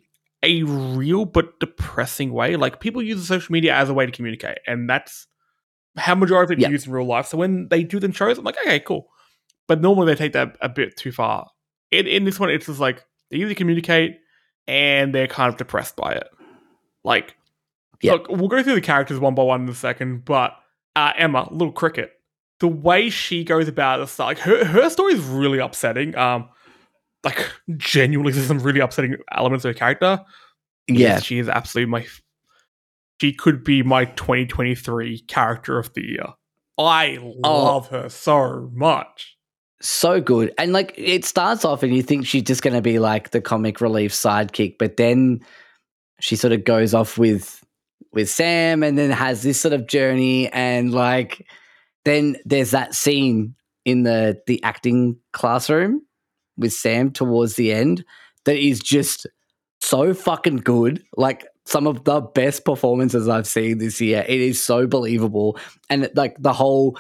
[0.44, 2.56] a real but depressing way.
[2.56, 5.28] Like people use social media as a way to communicate, and that's
[5.98, 6.70] how majority of it Yeah.
[6.70, 7.28] used in real life.
[7.28, 9.08] So when they do them shows, I'm like, okay, cool.
[9.68, 11.48] But normally they take that a bit too far.
[11.92, 14.18] In in this one, it's just like they usually communicate,
[14.68, 16.28] and they're kind of depressed by it.
[17.04, 17.36] Like
[18.02, 18.14] Yeah.
[18.14, 20.56] Look, we'll go through the characters one by one in a second, but
[20.96, 22.12] uh, Emma, Little Cricket,
[22.60, 26.16] the way she goes about this, like her her story is really upsetting.
[26.18, 26.50] Um,
[27.24, 30.22] like genuinely, there's some really upsetting elements of her character.
[30.88, 31.20] Yeah.
[31.20, 32.06] she is absolutely my.
[33.22, 36.26] She could be my 2023 character of the year.
[36.78, 37.64] I Oh.
[37.66, 39.38] love her so much.
[39.84, 40.52] so good.
[40.58, 43.42] And like it starts off and you think she's just going to be like the
[43.42, 45.40] comic relief sidekick, but then
[46.20, 47.61] she sort of goes off with
[48.12, 51.46] with Sam and then has this sort of journey and like
[52.06, 56.02] then there's that scene in the the acting classroom
[56.58, 58.04] with Sam towards the end
[58.46, 59.28] that is just
[59.80, 61.04] so fucking good.
[61.18, 64.26] Like some of the best performances I've seen this year.
[64.28, 65.58] It is so believable
[65.90, 66.98] and like the whole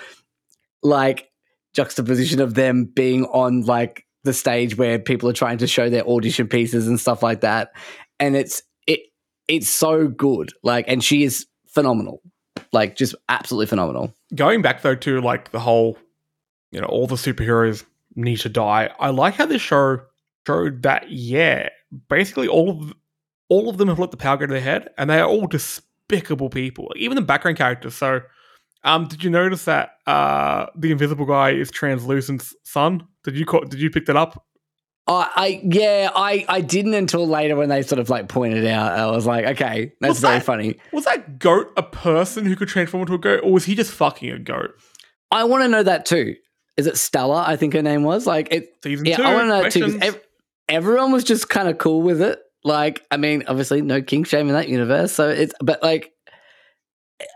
[0.83, 1.29] like
[1.73, 6.07] juxtaposition of them being on like the stage where people are trying to show their
[6.07, 7.71] audition pieces and stuff like that
[8.19, 8.65] and it's it
[9.51, 12.21] it's so good like and she is phenomenal
[12.73, 15.97] like just absolutely phenomenal Going back though to like the whole,
[16.71, 17.83] you know, all the superheroes
[18.15, 18.89] need to die.
[18.99, 19.99] I like how this show
[20.47, 21.11] showed that.
[21.11, 21.69] Yeah,
[22.09, 22.93] basically all of
[23.49, 25.47] all of them have let the power go to their head, and they are all
[25.47, 26.85] despicable people.
[26.89, 27.95] Like, even the background characters.
[27.95, 28.21] So,
[28.85, 33.05] um, did you notice that uh the Invisible Guy is Translucent's son?
[33.25, 34.45] Did you call, did you pick that up?
[35.11, 38.91] I, I yeah i i didn't until later when they sort of like pointed out
[38.97, 40.45] i was like okay that's What's very that?
[40.45, 43.75] funny Was that goat a person who could transform into a goat, or was he
[43.75, 44.71] just fucking a goat?
[45.31, 46.35] i want to know that too
[46.77, 49.23] is it stella i think her name was like it Season yeah two.
[49.23, 50.03] i want to know that too questions?
[50.03, 50.21] ev-
[50.69, 54.47] everyone was just kind of cool with it like i mean obviously no king shame
[54.47, 56.11] in that universe so it's but like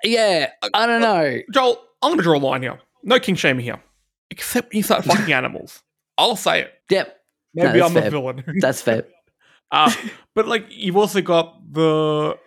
[0.04, 2.80] yeah i don't uh, uh, know Joel, I'm going to draw a line here.
[3.04, 3.82] No king shaming here.
[4.30, 5.82] Except when you start fucking animals.
[6.18, 6.74] I'll say it.
[6.90, 7.18] yep
[7.56, 8.12] Maybe that's I'm fair.
[8.12, 8.44] villain.
[8.60, 9.06] that's fair
[9.72, 9.92] uh,
[10.34, 12.38] but like, you've also got the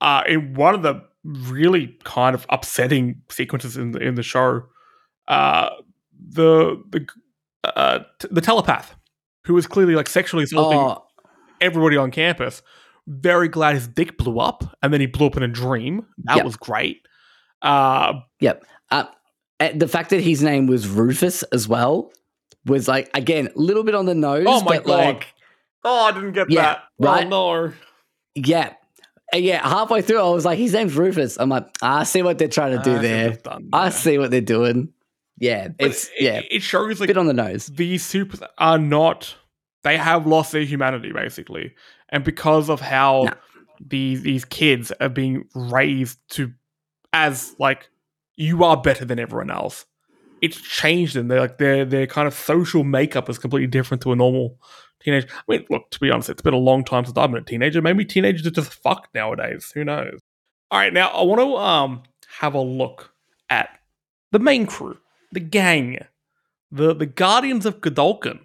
[0.00, 4.62] uh, in one of the really kind of upsetting sequences in the in the show,
[5.28, 5.70] uh,
[6.30, 7.06] the the
[7.64, 8.96] uh, t- the telepath
[9.44, 11.04] who was clearly like sexually assaulting oh
[11.60, 12.62] everybody on campus.
[13.06, 16.06] Very glad his dick blew up, and then he blew up in a dream.
[16.24, 16.44] That Yep.
[16.44, 17.02] was great.
[17.60, 18.64] Uh, yep.
[18.90, 19.04] Uh,
[19.74, 22.10] the fact that his name was Rufus as well
[22.66, 24.44] was like again a little bit on the nose.
[24.48, 24.96] Oh my but God.
[25.06, 25.26] like
[25.84, 26.82] oh, I didn't get Yeah, that.
[26.98, 27.26] right?
[27.26, 27.28] Oh
[27.68, 27.72] no.
[28.34, 28.74] yeah,
[29.34, 29.66] Uh, yeah.
[29.68, 31.38] Halfway through, I was like, his name's Rufus.
[31.38, 33.38] I'm like, I see what they're trying to do Ah, I there.
[33.72, 34.92] I see what they're doing.
[35.38, 37.66] Yeah, But it's it, yeah, It shows a like bit on the nose.
[37.66, 39.34] these supers are not.
[39.82, 41.74] They have lost their humanity basically,
[42.10, 43.32] and because of how No.
[43.84, 46.52] these these kids are being raised to
[47.12, 47.88] as like
[48.36, 49.84] you are better than everyone else.
[50.42, 51.28] It's changed them.
[51.28, 54.58] They're like their their kind of social makeup is completely different to a normal
[55.02, 55.28] teenager.
[55.30, 57.44] I mean, look, to be honest, it's been a long time since I've been a
[57.44, 57.80] teenager.
[57.80, 59.72] Maybe teenagers are just fucked nowadays.
[59.74, 60.18] Who knows?
[60.70, 62.02] All right, now I want to um
[62.40, 63.12] have a look
[63.48, 63.70] at
[64.32, 64.98] the main crew,
[65.30, 65.98] the gang,
[66.70, 68.40] the the Guardians of Godolkin,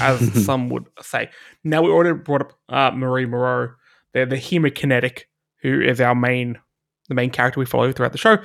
[0.00, 1.30] as some would say.
[1.64, 3.74] Now we already brought up uh, Marie Moreau.
[4.12, 5.22] They're the hemokinetic,
[5.62, 6.58] who is our main
[7.08, 8.38] the main character we follow throughout the show.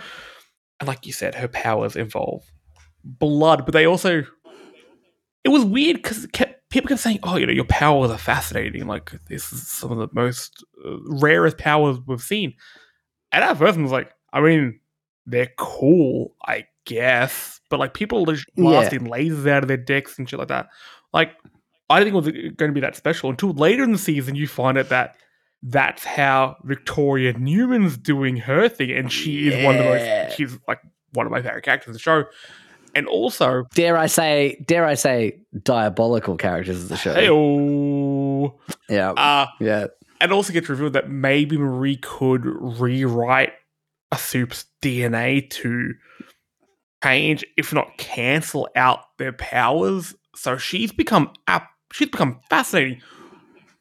[0.80, 2.44] And like you said, her powers involve
[3.06, 4.26] blood, but they also
[5.44, 8.88] it was weird because kept, people kept saying, "Oh, you know, your powers are fascinating.
[8.88, 12.54] Like this is some of the most uh, rarest powers we've seen."
[13.32, 14.80] And that person was like, "I mean,
[15.26, 17.62] they're cool, I guess.
[17.70, 18.64] But like people are just Yeah.
[18.64, 20.68] blasting lasers out of their dicks and shit like that.
[21.14, 21.32] Like
[21.90, 24.36] I didn't think it was going to be that special until later in the season.
[24.36, 25.16] You find out that
[25.62, 30.36] that's how Victoria Newman's doing her thing, and she is one of the most.
[30.36, 30.80] She's like
[31.14, 32.26] one of my favorite characters in the show,
[32.96, 34.64] and also Dare I say?
[34.66, 35.40] Dare I say?
[35.64, 37.14] Diabolical characters of the show.
[37.14, 37.28] hey
[38.96, 39.88] Yeah, uh, yeah.
[40.22, 43.54] and also gets revealed that maybe Marie could rewrite
[44.12, 45.94] a soup's DNA to
[47.04, 50.16] change, if not cancel out their powers.
[50.36, 53.02] So she's become ap- she's become fascinating.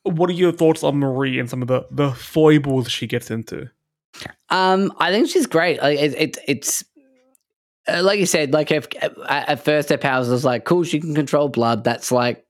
[0.02, 3.68] What are your thoughts on Marie and some of the the foibles she gets into?
[4.50, 5.80] Um, I think she's great.
[5.80, 6.84] Like it, it it's
[7.88, 8.52] uh, like you said.
[8.52, 11.84] Like if at, at first her powers was like cool, she can control blood.
[11.84, 12.44] That's like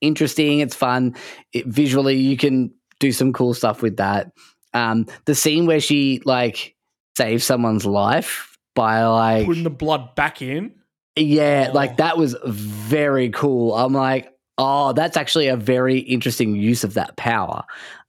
[0.00, 0.60] interesting.
[0.60, 1.16] It's fun.
[1.52, 4.32] It, visually, you can do some cool stuff with that.
[4.74, 6.74] Um, the scene where she like
[7.16, 10.74] saves someone's life by like Putting the blood back in.
[11.16, 11.74] yeah, Oh.
[11.74, 13.74] like that was very cool.
[13.74, 17.64] I'm like, oh, that's actually a very interesting use of that power.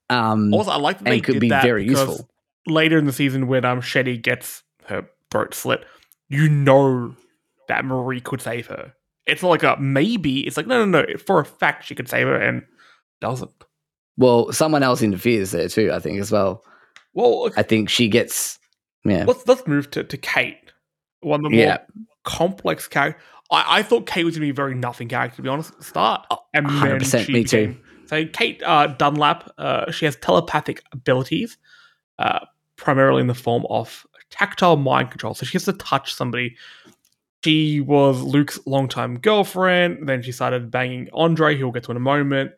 [0.09, 2.27] Um, Also, I like that they could be that very useful.
[2.67, 5.83] Later in the season, when um Shetty gets her throat slit,
[6.31, 7.15] you know
[7.67, 8.93] that Marie could save her.
[9.27, 10.39] It's not like a maybe.
[10.47, 11.17] It's like no, no, no.
[11.17, 12.63] For a fact, she could save her and
[13.19, 13.51] doesn't.
[14.17, 15.91] well, someone else interferes there too.
[15.93, 16.63] I think as well.
[17.13, 18.57] Well, I think she gets
[19.05, 19.25] yeah.
[19.27, 20.57] let's let's move to, to Kate,
[21.21, 21.77] one of the Yeah.
[21.95, 23.19] more complex character.
[23.51, 25.71] I, I thought Kate was going to be a very nothing character to be honest
[25.71, 27.67] at the start, and then 100%, she me too.
[27.67, 31.57] became- So Kate uh, Dunlap, uh, she has telepathic abilities,
[32.19, 32.39] uh,
[32.77, 35.35] primarily in the form of tactile mind control.
[35.35, 36.55] So she has to touch somebody.
[37.43, 40.07] She was Luke's longtime girlfriend.
[40.07, 42.51] Then she started banging Andre, who we'll get to in a moment.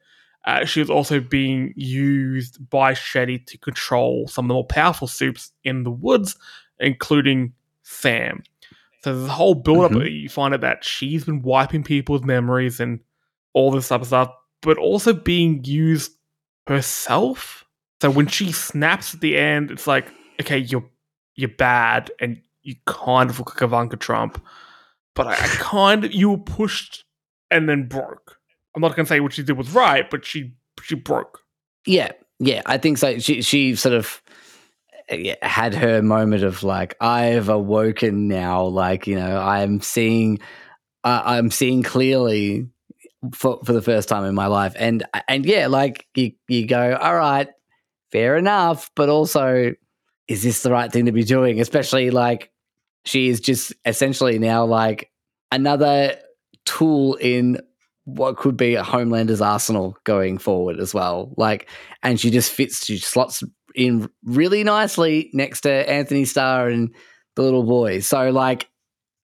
[0.46, 5.08] Uh, she was also being used by Shetty to control some of the more powerful
[5.08, 6.36] soups in the woods,
[6.80, 8.44] including Sam.
[9.04, 9.92] So there's a whole build up.
[9.92, 10.22] Mhm.
[10.22, 13.00] You find out that she's been wiping people's memories and
[13.54, 16.12] all this type of stuff, but also being used
[16.68, 17.66] herself.
[18.02, 20.84] So when she snaps at the end, it's like, okay, you're
[21.36, 24.44] you're bad and you kind of look like Ivanka Trump,
[25.16, 27.06] but I, I kind of you were pushed
[27.52, 28.38] and then broke.
[28.76, 31.40] I'm not gonna say what she did was right, but she she broke.
[31.86, 33.20] Yeah, yeah, I think so.
[33.20, 34.22] She she sort of
[35.42, 38.64] had her moment of like I've awoken now.
[38.64, 40.40] Like you know, I'm seeing,
[41.04, 42.68] uh, I'm seeing clearly
[43.34, 46.96] for for the first time in my life, and and yeah, like you you go,
[46.96, 47.50] all right,
[48.12, 49.74] fair enough, but also,
[50.28, 51.60] is this the right thing to be doing?
[51.60, 52.52] Especially like
[53.06, 55.12] she is just essentially now like
[55.52, 56.16] another
[56.66, 57.60] tool in
[58.06, 61.34] what could be a Homelander's arsenal going forward as well.
[61.38, 61.70] Like,
[62.02, 63.44] and she just fits, she slots
[63.76, 66.94] in really nicely next to Anthony Starr and
[67.36, 68.00] the little boy.
[68.00, 68.70] So, like,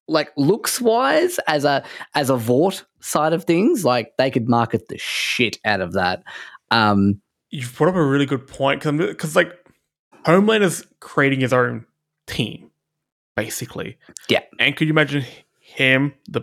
[0.08, 1.84] like looks wise, as a
[2.14, 6.24] as a Vought side of things, like they could market the shit out of that.
[6.70, 9.52] Um, You've brought up a really good point because like
[10.24, 11.86] Homelander's creating his own
[12.26, 12.70] team,
[13.36, 13.98] basically.
[14.28, 14.42] Yeah.
[14.58, 15.24] And could you imagine
[15.60, 16.42] him, the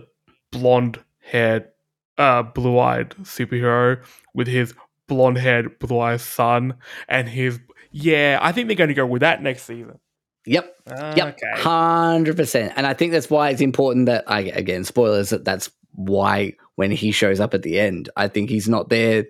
[0.50, 1.68] blonde haired,
[2.16, 4.02] uh, blue eyed superhero,
[4.34, 4.74] with his
[5.06, 6.74] blonde haired, blue eyed son,
[7.08, 7.58] and his
[7.90, 9.98] yeah, I think they're going to go with that next season.
[10.44, 11.62] yep, Yep, Okay.
[11.62, 12.74] hundred percent.
[12.76, 16.90] And I think that's why it's important that I again spoilers that that's why when
[16.90, 19.24] he shows up at the end, I think he's not there.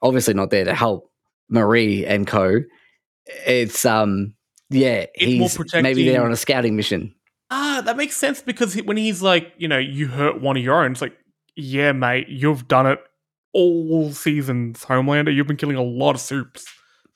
[0.00, 1.10] Obviously, not there to help
[1.48, 2.60] Marie and Co.
[3.26, 4.34] It's um,
[4.70, 7.14] yeah, It's more he's protecting- maybe they're on a scouting mission.
[7.50, 10.82] Ah, that makes sense because when he's like, you know, you hurt one of your
[10.82, 11.16] own, it's like,
[11.54, 12.98] yeah, mate, you've done it
[13.52, 15.34] all seasons, Homelander.
[15.34, 16.64] You've been killing a lot of soups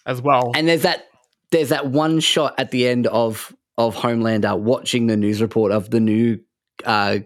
[0.05, 0.53] as well.
[0.55, 1.07] And there's that
[1.53, 5.91] there's that one shot at the end of of Homelander watching the news report of
[5.91, 6.39] the new
[6.85, 7.19] uh,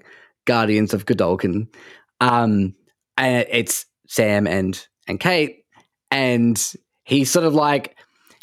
[0.45, 1.67] Guardians of Godolkin.
[2.21, 2.75] Um,
[3.17, 5.65] and it's Sam and and Kate,
[6.13, 6.61] and
[7.05, 7.97] he's sort of like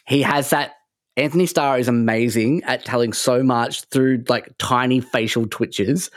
[0.07, 0.73] he has that.
[1.15, 6.11] Anthony Starr is amazing at telling so much through like tiny facial twitches,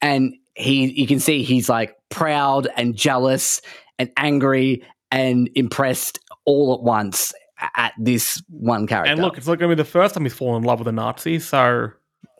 [0.00, 3.60] and he you can see he's like proud and jealous
[4.00, 7.32] and angry and impressed all at once
[7.76, 9.12] at this one character.
[9.12, 10.88] And look, it's not going to be the first time he's fallen in love with
[10.88, 11.90] a Nazi, so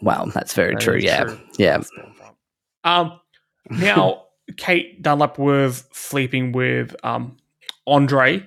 [0.01, 0.97] well, that's very That true.
[0.99, 1.39] Yeah, true.
[1.59, 1.83] yeah.
[2.83, 3.21] Um,
[3.71, 4.25] now
[4.57, 7.37] Kate Dunlap was sleeping with um
[7.87, 8.45] Andre,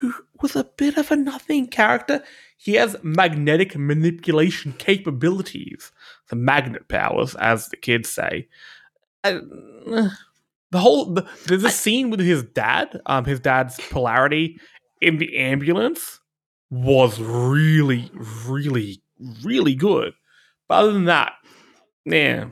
[0.00, 2.22] who was a bit of a nothing character.
[2.56, 5.92] He has magnetic manipulation capabilities,
[6.28, 8.48] the magnet powers, as the kids say.
[9.24, 9.40] Uh,
[10.70, 13.00] the whole the, there's a scene with his dad.
[13.06, 14.58] Um, his dad's polarity
[15.00, 16.20] in the ambulance
[16.70, 18.10] was really,
[18.46, 19.02] really,
[19.42, 20.12] really good.
[20.68, 21.32] But other than that,
[22.04, 22.46] yeah.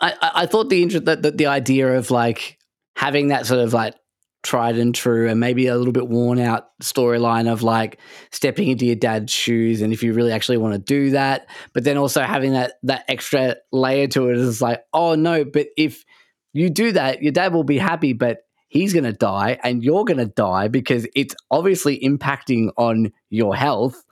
[0.00, 2.58] I, I, I thought the interest that the, the idea of like
[2.94, 3.94] having that sort of like
[4.42, 7.98] tried and true and maybe a little bit worn out storyline of like
[8.30, 11.48] stepping into your dad's shoes and if you really actually want to do that.
[11.72, 15.68] But then also having that that extra layer to it is like oh no but
[15.76, 16.04] if
[16.52, 20.04] you do that your dad will be happy but he's going to die and you're
[20.04, 24.02] going to die because it's obviously impacting on your health.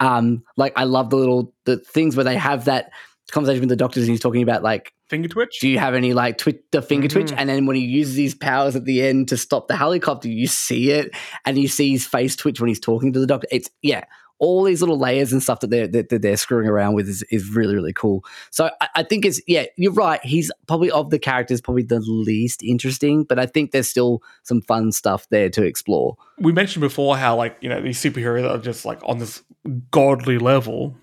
[0.00, 2.90] Um like i love the little the things where they have that
[3.30, 5.60] conversation with the doctors and he's talking about like Finger twitch?
[5.60, 7.28] do you have any like twitch the finger twitch?
[7.28, 7.34] Mhm.
[7.38, 10.46] and then when he uses his powers at the end to stop the helicopter you
[10.46, 11.14] see it
[11.44, 13.46] and you see his face twitch when he's talking to the doctor.
[13.52, 14.04] It's yeah
[14.38, 17.22] all these little layers and stuff that they're that, that they're screwing around with is,
[17.30, 18.22] is really really cool.
[18.50, 20.20] So I, I think it's yeah you're right.
[20.24, 24.60] He's probably of the characters probably the least interesting but i think there's still some
[24.60, 26.16] fun stuff there to explore.
[26.38, 29.42] We mentioned before how like you know these superheroes are just like on this
[29.90, 30.94] godly level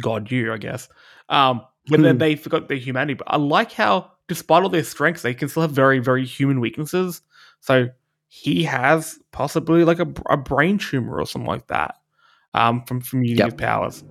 [0.00, 0.88] god you i guess
[1.28, 2.18] um but then Hmm.
[2.18, 5.62] they forgot their humanity but i like how despite all their strengths they can still
[5.62, 7.22] have very very human weaknesses
[7.60, 7.88] so
[8.28, 11.96] he has possibly like a, a brain tumor or something like that
[12.54, 13.52] um from from using Yep.
[13.52, 14.04] his powers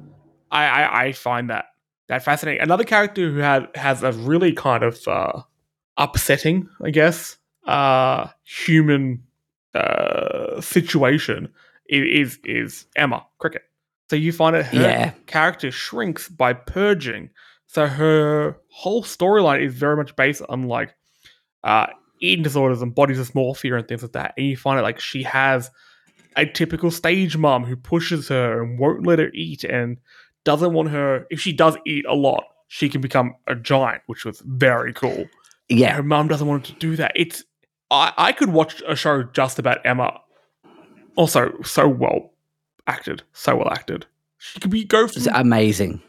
[0.51, 1.65] I, I i find that
[2.07, 5.41] that fascinating another character who had has a really kind of uh
[5.97, 9.23] upsetting i guess uh human
[9.75, 11.49] uh situation
[11.87, 13.63] is is Emma Cricket.
[14.09, 15.11] So you find that her Yeah.
[15.27, 17.29] character shrinks by purging.
[17.69, 20.93] So her whole storyline is very much based on like
[21.63, 21.87] uh
[22.19, 24.33] eating disorders and body dysmorphia and things like that.
[24.37, 25.71] And you find it like she has
[26.35, 29.97] a typical stage mom who pushes her and won't let her eat and
[30.43, 34.25] doesn't want her if she does eat a lot, she can become a giant, which
[34.25, 35.25] was very cool
[35.69, 37.11] yeah her mom doesn't want her to do that.
[37.15, 37.43] It's
[37.91, 40.19] I, I could watch a show just about Emma.
[41.15, 42.33] Also, so well
[42.87, 44.05] acted, so well acted.
[44.37, 46.01] She could be go from amazing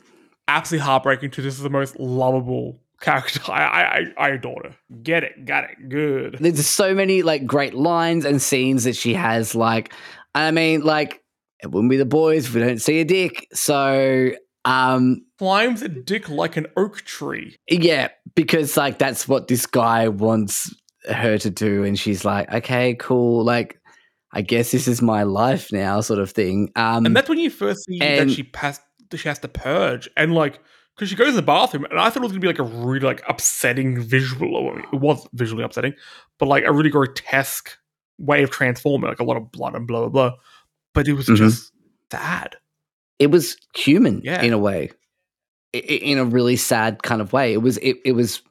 [0.57, 3.41] absolutely heartbreaking to this is the most lovable character.
[3.51, 4.77] I I I, I adore her.
[5.03, 6.37] Get it, got it, good.
[6.41, 9.93] there's so many like great lines and scenes that she has like
[10.35, 11.23] i mean like
[11.63, 14.31] it wouldn't be the boys if we don't see a dick so
[14.65, 17.57] um Climbs a dick like an oak tree.
[17.69, 20.73] yeah because like that's what this guy wants
[21.11, 23.81] her to do and she's like okay cool like
[24.33, 27.51] i guess this is my life now sort of thing um And that's when you
[27.51, 30.61] first see that and- she passed that she has to purge and like
[30.96, 32.62] because she goes to the bathroom and I thought it was gonna be like a
[32.64, 34.57] really like upsetting visual.
[34.70, 35.94] I mean, it was visually upsetting,
[36.38, 37.70] but like a really grotesque
[38.18, 40.37] way of transforming, like a lot of blood and blah blah blah.
[40.94, 41.37] But it was Mhm.
[41.37, 41.73] just
[42.12, 42.57] sad.
[43.18, 44.40] it was human Yeah.
[44.42, 44.90] in a way
[45.73, 48.42] in a really sad kind of way it was it, it was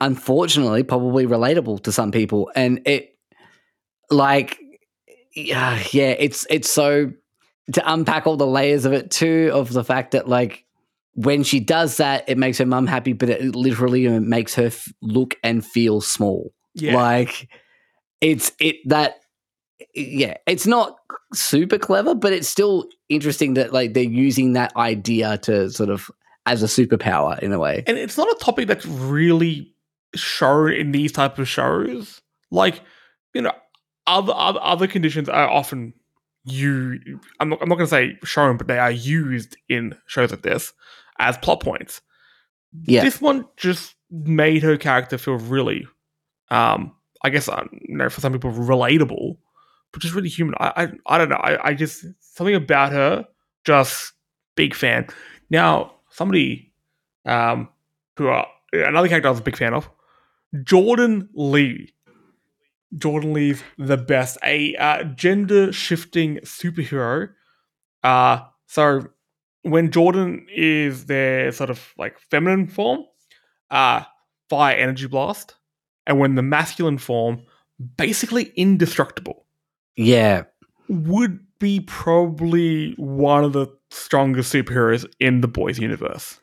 [0.00, 3.16] unfortunately probably relatable to some people and it
[4.10, 4.58] like
[5.34, 7.12] yeah yeah it's it's so
[7.72, 10.64] to unpack all the layers of it too of the fact that like
[11.14, 14.88] when she does that it makes her mum happy but it literally makes her f-
[15.02, 17.48] look and feel small Yeah, like
[18.20, 19.16] it's it that
[19.94, 20.96] yeah, it's not
[21.34, 26.08] super clever, but it's still interesting that like they're using that idea to sort of
[26.46, 27.82] as a superpower in a way.
[27.86, 29.74] and it's not a topic that's really
[30.14, 32.20] shown in these type of shows.
[32.50, 32.80] Like
[33.34, 33.52] you know,
[34.06, 35.94] other other, other conditions are often
[36.44, 37.20] you.
[37.40, 40.42] I'm not, I'm not going to say shown, but they are used in shows like
[40.42, 40.72] this
[41.18, 42.00] as plot points.
[42.84, 43.02] Yeah.
[43.02, 45.86] This one just made her character feel really,
[46.50, 49.36] um, I guess, uh, you know, for some people, relatable,
[49.92, 50.54] but just really human.
[50.58, 51.36] I, I, I don't know.
[51.36, 53.26] I, I just something about her,
[53.64, 54.12] just
[54.56, 55.06] big fan.
[55.50, 56.72] Now, somebody,
[57.26, 57.68] um,
[58.16, 59.88] who are another character I was a big fan of,
[60.64, 61.92] Jordan Lee.
[62.98, 67.30] Jordan Lee's the best, a uh, gender shifting superhero.
[68.02, 69.08] Uh, so
[69.62, 73.04] when Jordan is their sort of like feminine form,
[73.70, 74.02] uh,
[74.50, 75.54] fire energy blast,
[76.06, 77.42] and when the masculine form,
[77.96, 79.46] basically indestructible,
[79.96, 80.44] Yeah.
[80.88, 86.40] would be probably one of the strongest superheroes in the boys universe.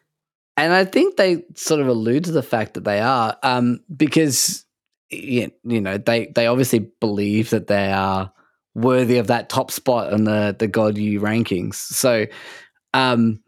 [0.55, 4.65] And I think they sort of allude to the fact that they are, um, because
[5.11, 8.31] you know, they they obviously believe that they are
[8.75, 11.75] worthy of that top spot on the the God U rankings.
[11.75, 12.25] So,
[12.93, 13.41] um,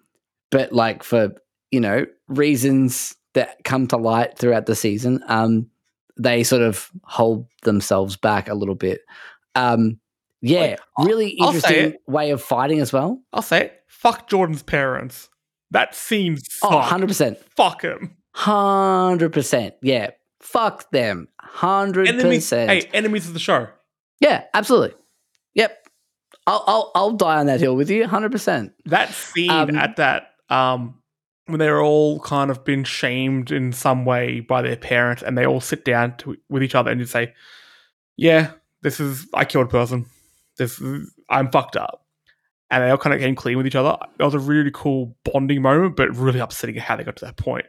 [0.50, 1.34] but like for
[1.72, 5.70] you know reasons that come to light throughout the season, um,
[6.18, 9.02] they sort of hold themselves back a little bit.
[9.56, 10.00] Um,
[10.42, 13.22] yeah, Like, I'll- really I'll interesting way of fighting as well.
[13.32, 13.84] I'll say it.
[13.88, 15.30] Fuck Jordan's parents.
[15.70, 17.38] That scene Oh, 100 percent.
[17.56, 18.18] Fuck him.
[18.34, 19.76] Hundred percent.
[19.82, 20.12] Yeah.
[20.42, 21.28] Fuck them.
[21.40, 22.46] Hundred Enemies.
[22.46, 22.70] percent.
[22.70, 23.68] Hey, enemies of the show.
[24.20, 24.96] Yeah, absolutely.
[25.54, 25.88] Yep.
[26.48, 28.08] I'll I'll I'll die on that hill with you.
[28.08, 28.74] Hundred percent.
[28.86, 30.96] That scene Um, at that um
[31.46, 35.46] when they're all kind of been shamed in some way by their parents, and they
[35.46, 37.34] all sit down to, with each other and just say,
[38.16, 40.06] "Yeah, this is I killed a person.
[40.58, 42.06] This is, I'm fucked up."
[42.70, 43.98] And they all kind of came clean with each other.
[44.18, 47.36] It was a really cool bonding moment, but really upsetting how they got to that
[47.38, 47.66] point.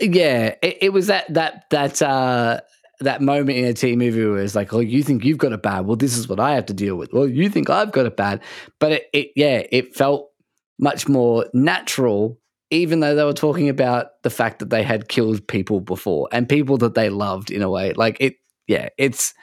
[0.00, 2.60] Yeah, it, it was that that that uh
[3.00, 5.62] that moment in a TV movie where it's like, oh, you think you've got it
[5.62, 5.86] bad.
[5.86, 7.12] Well, this is what I have to deal with.
[7.12, 8.42] Well, you think I've got it bad.
[8.78, 10.30] But it, it yeah, it felt
[10.78, 12.38] much more natural,
[12.70, 16.48] even though they were talking about the fact that they had killed people before and
[16.48, 17.92] people that they loved in a way.
[17.92, 18.36] Like it,
[18.66, 19.34] yeah, it's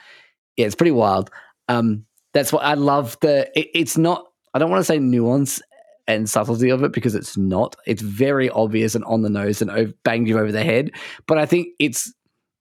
[0.56, 1.30] yeah, it's pretty wild.
[1.68, 2.04] Um,
[2.34, 3.16] that's what I love.
[3.20, 4.26] The it, it's not.
[4.54, 5.62] I don't want to say nuance
[6.06, 7.76] and subtlety of it because it's not.
[7.86, 10.90] It's very obvious and on the nose and over, banged you over the head.
[11.26, 12.12] But I think it's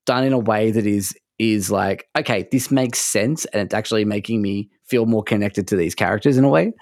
[0.06, 4.06] done in a way that is is like okay, this makes sense, and it's actually
[4.06, 6.74] making me feel more connected to these characters in a way.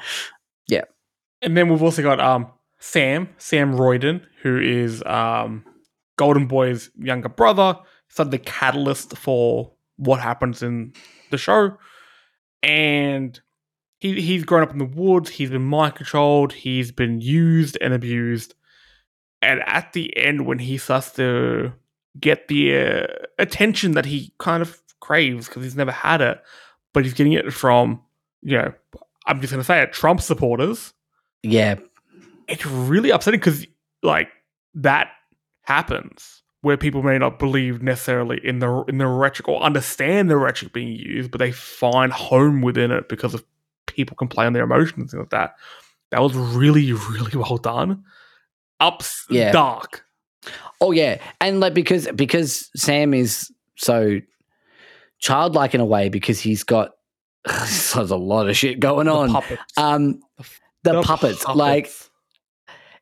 [0.68, 0.84] Yeah,
[1.41, 5.64] And then we've also got um Sam, Sam Riordan, who is um
[6.18, 7.78] Golden Boy's younger brother,
[8.10, 10.93] sort of the catalyst for what happens in
[11.32, 11.78] the show.
[12.64, 13.39] And
[14.00, 17.93] he he's grown up in the woods, he's been mind controlled, he's been used and
[17.93, 18.56] abused.
[19.41, 21.74] And at the end, when he starts to
[22.20, 26.41] get the uh, attention that he kind of craves because he's never had it,
[26.93, 28.02] but he's getting it from,
[28.41, 28.74] you know,
[29.28, 30.93] I'm just going to say it, Trump supporters.
[31.43, 31.76] Yeah,
[32.47, 33.66] it's really upsetting because
[34.04, 34.30] like
[34.76, 35.10] that
[35.62, 40.38] happens where people may not believe necessarily in the in the rhetoric or understand the
[40.38, 43.45] rhetoric being used, but they find home within it because of
[44.06, 45.56] people can play on their emotions and things like that.
[46.12, 48.04] That was really, really well done.
[48.80, 49.52] Ups Yeah.
[49.52, 50.04] dark.
[50.82, 54.20] Oh yeah, and like because because Sam is so
[55.20, 56.91] childlike in a way because he's got
[57.45, 59.32] there's a lot of shit going The on.
[59.32, 59.78] puppets.
[59.78, 60.22] Um,
[60.84, 61.91] the, puppets, like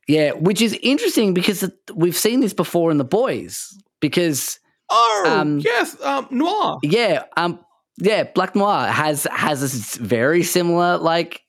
[0.08, 3.78] yeah, which is interesting because we've seen this before in the boys.
[4.00, 6.78] Because oh um, yes, um, noir.
[6.84, 7.60] yeah, um,
[7.98, 11.41] yeah, Black Noir has has this very similar like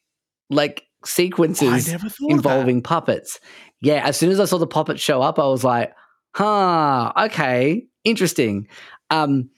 [0.51, 3.38] like sequences involving puppets.
[3.80, 5.92] Yeah, as soon as I saw the puppets show up, I was like,
[6.34, 8.68] huh, okay, interesting.
[9.11, 9.51] Um,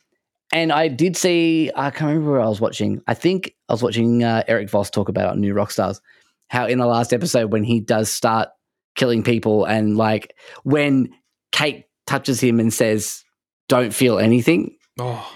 [0.53, 3.01] and I did see, I can't remember where I was watching.
[3.07, 6.01] I think I was watching uh, Erik Voss talk about it on New Rockstars,
[6.49, 8.49] how in the last episode, when he does start
[8.97, 10.34] killing people, and like
[10.64, 11.11] when
[11.53, 13.24] Kate touches him and says,
[13.68, 14.76] don't feel anything.
[14.99, 15.32] Oh,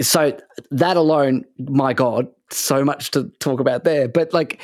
[0.00, 0.36] So
[0.70, 4.08] that alone, my God, so much to talk about there.
[4.08, 4.60] But like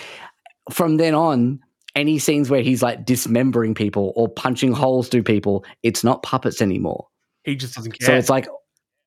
[0.71, 1.61] from then on,
[1.97, 6.63] any scenes where he's like dismembering people or punching holes through people, it's not puppets
[6.63, 7.09] anymore.
[7.45, 8.07] he just doesn't care.
[8.07, 8.49] So it's like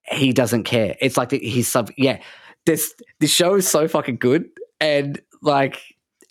[0.08, 0.96] he doesn't care.
[1.00, 1.92] It's like he's sub.
[1.98, 2.20] Yeah,
[2.66, 4.46] this this show is so fucking good,
[4.80, 5.80] and like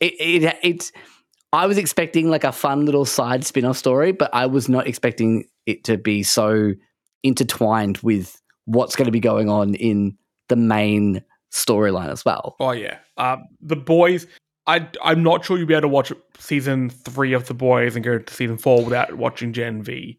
[0.00, 0.92] it it it's.
[1.54, 4.86] I was expecting like a fun little side spin off story, but I was not
[4.86, 6.72] expecting it to be so
[7.22, 10.16] intertwined with what's going to be going on in
[10.48, 12.56] the main storyline as well.
[12.60, 14.26] Oh yeah, um, the boys.
[14.66, 18.04] I I'm not sure you'll be able to watch season three of the boys and
[18.04, 20.18] go to season four without watching Gen V.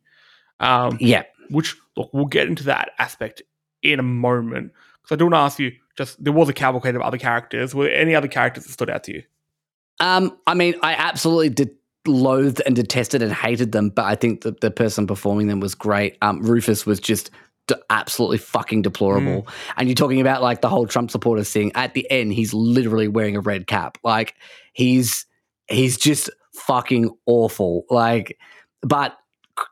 [0.59, 3.41] Um, Yeah, which look, we'll get into that aspect
[3.81, 4.73] in a moment.
[5.01, 7.73] Because I do want to ask you, just there was a cavalcade of other characters.
[7.73, 9.23] Were there any other characters that stood out to you?
[9.99, 11.71] Um, I mean, I absolutely did
[12.05, 15.75] loathed and detested and hated them, but I think that the person performing them was
[15.75, 16.17] great.
[16.21, 17.31] Um, Rufus was just
[17.67, 19.43] d- absolutely fucking deplorable.
[19.43, 19.53] Mm.
[19.77, 21.71] And you're talking about like the whole Trump supporters thing.
[21.75, 23.97] At the end, he's literally wearing a red cap.
[24.03, 24.35] Like
[24.73, 25.25] he's
[25.67, 27.85] he's just fucking awful.
[27.89, 28.37] Like,
[28.81, 29.17] but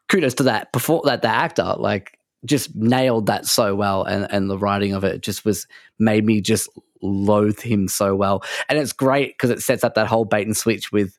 [0.09, 4.49] kudos to that before that the actor like just nailed that so well and and
[4.49, 5.67] the writing of it just was
[5.99, 6.69] made me just
[7.01, 10.55] loathe him so well and it's great because it sets up that whole bait and
[10.55, 11.17] switch with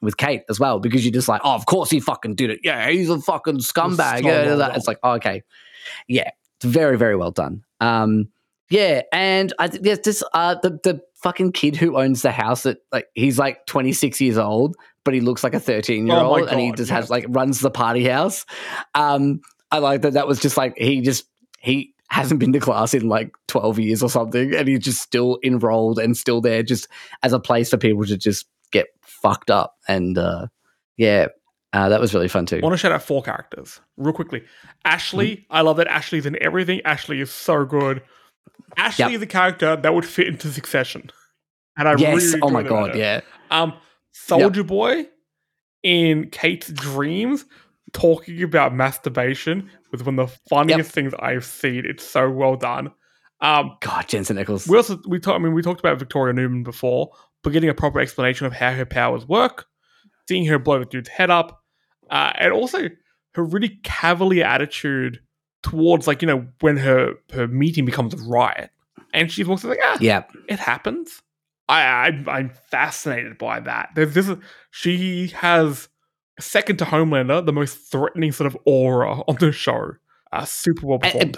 [0.00, 2.60] with Kate as well because you're just like oh of course he fucking did it.
[2.62, 4.22] Yeah he's a fucking scumbag.
[4.22, 5.42] so yeah, well it's like oh, okay.
[6.08, 7.64] Yeah it's very very well done.
[7.80, 8.28] Um
[8.68, 12.62] yeah and I think there's this uh the the fucking kid who owns the house
[12.62, 14.74] that like he's like 26 years old
[15.04, 16.96] but he looks like a 13 year Oh old and he just yeah.
[16.96, 18.46] has like runs the party house.
[18.94, 19.40] Um
[19.70, 21.26] I like that that was just like he just
[21.58, 25.38] he hasn't been to class in like 12 years or something and he's just still
[25.44, 26.88] enrolled and still there just
[27.22, 30.46] as a place for people to just get fucked up and uh
[30.96, 31.26] yeah
[31.72, 34.42] uh, that was really fun too I want to shout out four characters real quickly.
[34.84, 35.52] Ashley, Mm-hmm.
[35.56, 36.80] I love that Ashley's in everything.
[36.84, 38.02] Ashley is so good.
[38.76, 39.12] Ashley Yep.
[39.12, 41.10] is a character that would fit into Succession,
[41.76, 43.20] and I yes really oh my enjoyed it about god yeah
[43.52, 43.72] Um,
[44.12, 45.06] Soldier Boy
[45.82, 47.44] in Kate's dreams
[47.92, 51.84] talking about masturbation was one of the funniest things I've seen.
[51.86, 52.90] It's so well done.
[53.40, 54.68] Um, god Jensen Ackles.
[54.68, 55.40] we also we talked.
[55.40, 57.10] I mean, we talked about Victoria Neuman before,
[57.42, 59.66] but getting a proper explanation of how her powers work,
[60.28, 61.60] seeing her blow the dude's head up,
[62.10, 62.88] uh, and also
[63.34, 65.20] her really cavalier attitude
[65.62, 68.70] towards like you know when her her meeting becomes a riot,
[69.14, 70.24] and she's also like ah Yeah.
[70.48, 71.20] it happens.
[71.68, 73.90] I, I I'm fascinated by that.
[73.94, 74.30] There's this
[74.70, 75.88] she has
[76.40, 79.92] second to Homelander the most threatening sort of aura on the show.
[80.32, 81.36] Uh, super well And-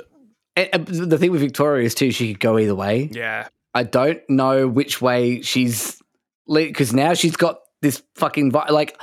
[0.56, 3.08] and- and the thing with Victoria is too, she could go either way.
[3.10, 6.00] yeah, I don't know which way she's
[6.46, 9.00] because now she's got this fucking like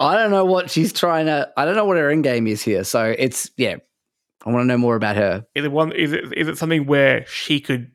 [0.00, 1.50] I don't know what she's trying to.
[1.56, 2.84] I don't know what her end game is here.
[2.84, 3.76] So it's yeah.
[4.44, 5.44] I want to know more about her.
[5.54, 5.92] is it one?
[5.92, 7.90] Is it is it something where she could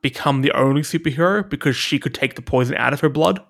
[0.00, 3.40] become the only superhero because she could take the poison out of her blood?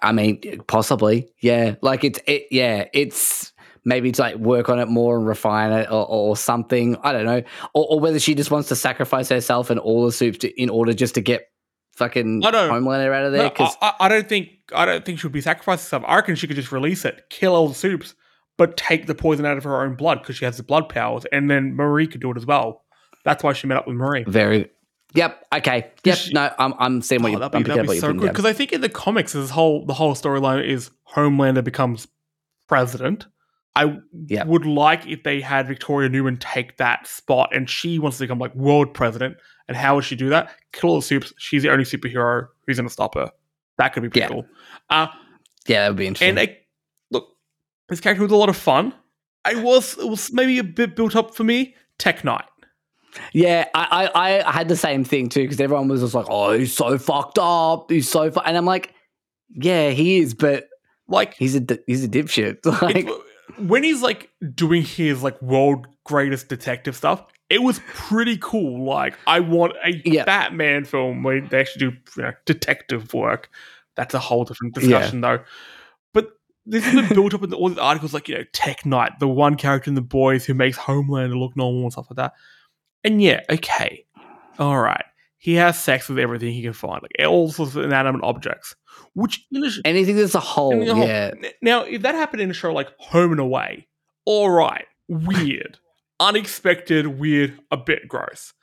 [0.00, 1.74] I mean, possibly, yeah.
[1.82, 2.84] Like it's it, yeah.
[2.92, 3.52] It's
[3.84, 6.96] maybe to like work on it more and refine it or, or something.
[7.02, 7.42] I don't know,
[7.74, 10.70] or, or whether she just wants to sacrifice herself and all the soups to, in
[10.70, 11.46] order just to get
[11.96, 13.52] fucking I don't- Homelander out of there.
[13.58, 16.04] No, I, I- don't think I don't think she would be sacrificing herself.
[16.06, 18.14] I reckon she could just release it, kill all the soups,
[18.56, 21.24] but take the poison out of her own blood because she has the blood powers,
[21.32, 22.84] and then Marie could do it as well.
[23.24, 24.24] That's why she met up with Marie.
[24.26, 24.70] very.
[25.14, 25.44] Yep.
[25.56, 25.90] Okay.
[26.04, 26.16] Yep.
[26.16, 27.38] she- no, I'm I'm seeing what Oh, you.
[27.40, 29.92] that'd be, that'd be so good because I think in the comics, this whole the
[29.92, 32.08] whole storyline is Homelander becomes
[32.68, 33.26] president.
[33.74, 34.44] I Yeah.
[34.44, 38.38] would like if they had Victoria Neuman take that spot, and she wants to become
[38.38, 39.36] like world president.
[39.68, 40.50] And how would she do that?
[40.72, 41.32] Kill all the soups.
[41.38, 43.30] She's the only superhero who's going to stop her.
[43.78, 44.28] That could be pretty Yeah.
[44.28, 44.46] cool.
[44.90, 45.06] Uh,
[45.66, 46.30] Yeah, that would be interesting.
[46.38, 46.58] and I,
[47.10, 47.28] look,
[47.88, 48.92] this character was a lot of fun.
[49.44, 51.74] I was it was maybe a bit built up for me.
[51.98, 52.44] Tech Knight.
[53.32, 56.52] yeah, I, I I had the same thing too because everyone was just like, "Oh,
[56.52, 57.90] he's so fucked up.
[57.90, 58.40] He's so," fu-.
[58.40, 58.94] and I'm like,
[59.50, 60.68] "Yeah, he is, but
[61.08, 63.08] Like he's a he's a dipshit." Like,
[63.58, 68.84] when he's like doing his like world greatest detective stuff, it was pretty cool.
[68.84, 70.24] Like I want a Yeah.
[70.24, 73.50] Batman film where they actually do you know, detective work.
[73.94, 75.40] That's a whole different discussion though.
[76.14, 76.30] But
[76.64, 79.28] this has been built up in all the articles, like you know, Tech Knight, the
[79.28, 82.32] one character in the boys who makes Homelander look normal and stuff like that.
[83.04, 84.06] And yeah, okay,
[84.58, 85.04] all right,
[85.36, 88.76] he has sex with everything he can find, like all sorts of inanimate objects.
[89.14, 92.50] Which in anything that's a whole, in a yeah, N- Now, if that happened in
[92.50, 93.86] a show like Home and Away,
[94.24, 95.78] all right, weird,
[96.20, 98.54] unexpected, weird, a bit gross.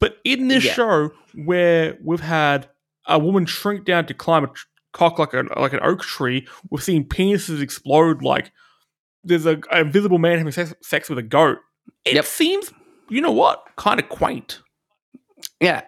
[0.00, 0.72] But in this Yeah.
[0.72, 2.68] show where we've had
[3.06, 6.48] a woman shrink down to climb a tr- cock like an like an oak tree,
[6.70, 8.22] we've seen penises explode.
[8.22, 8.50] Like
[9.22, 11.58] there's a, a invisible man having sex, sex with a goat.
[12.04, 12.24] It Yep.
[12.24, 12.72] seems,
[13.08, 14.60] you know what, kind of quaint.
[15.60, 15.82] yeah.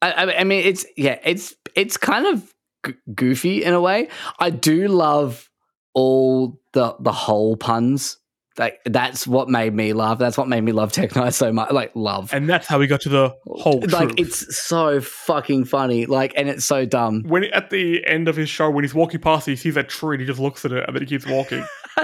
[0.00, 2.52] I, I- I mean, it's yeah, it's it's kind of
[2.86, 4.08] g- goofy in a way.
[4.38, 5.48] I do love
[5.94, 8.18] all the the whole puns.
[8.58, 10.18] Like that's what made me laugh.
[10.18, 11.72] That's what made me love Tech Knight so much.
[11.72, 12.34] Like love.
[12.34, 14.14] And that's how we got to the whole like truth.
[14.18, 16.04] it's so fucking funny.
[16.04, 17.22] Like, and it's so dumb.
[17.26, 20.16] when at the end of his show, when he's walking past, he sees that tree
[20.16, 21.64] and he just looks at it and then he keeps walking.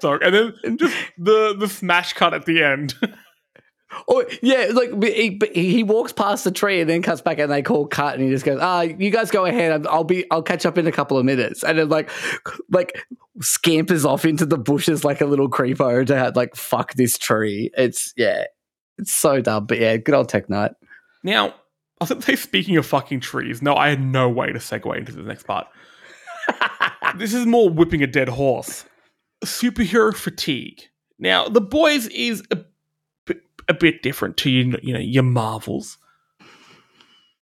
[0.00, 2.94] So and then just the the smash cut at the end.
[4.08, 7.62] Oh yeah, like he, he walks past the tree and then cuts back and they
[7.62, 9.86] call cut and he just goes, "Ah, you guys go ahead.
[9.86, 12.10] I'll be, I'll catch up in a couple of minutes." And then like,
[12.70, 13.06] like
[13.40, 17.70] scampers off into the bushes like a little creepo to have, like fuck this tree.
[17.76, 18.44] It's yeah,
[18.98, 19.66] it's so dumb.
[19.66, 20.72] But yeah, good old Tech Knight.
[21.22, 21.54] now,
[22.00, 24.58] I was going to say, speaking of fucking trees, no, I had no way to
[24.58, 25.66] segue into the next part.
[27.16, 28.84] this is more whipping a dead horse.
[29.44, 30.82] Superhero fatigue.
[31.18, 32.58] Now, the boys is a
[33.68, 35.98] a bit different to you, you know your Marvels,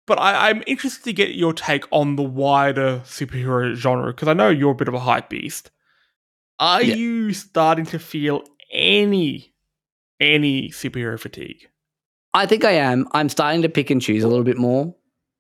[0.08, 4.34] but I, I'm interested to get your take on the wider superhero genre because I
[4.34, 5.72] know you're a bit of a hype beast.
[6.60, 6.96] Are Yeah.
[6.96, 9.54] you starting to feel any
[10.20, 11.68] any superhero fatigue?
[12.34, 13.08] I think I am.
[13.14, 14.94] I'm starting to pick and choose a little bit more.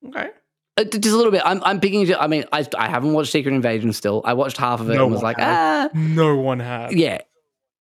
[0.07, 0.30] Okay.
[0.78, 1.41] Uh, just a little bit.
[1.45, 2.13] I'm, I'm picking.
[2.16, 4.22] I mean, I, I haven't watched Secret Invasion still.
[4.26, 5.89] I watched half of it No and was like, ah.
[5.93, 6.93] No one has.
[6.93, 7.20] yeah.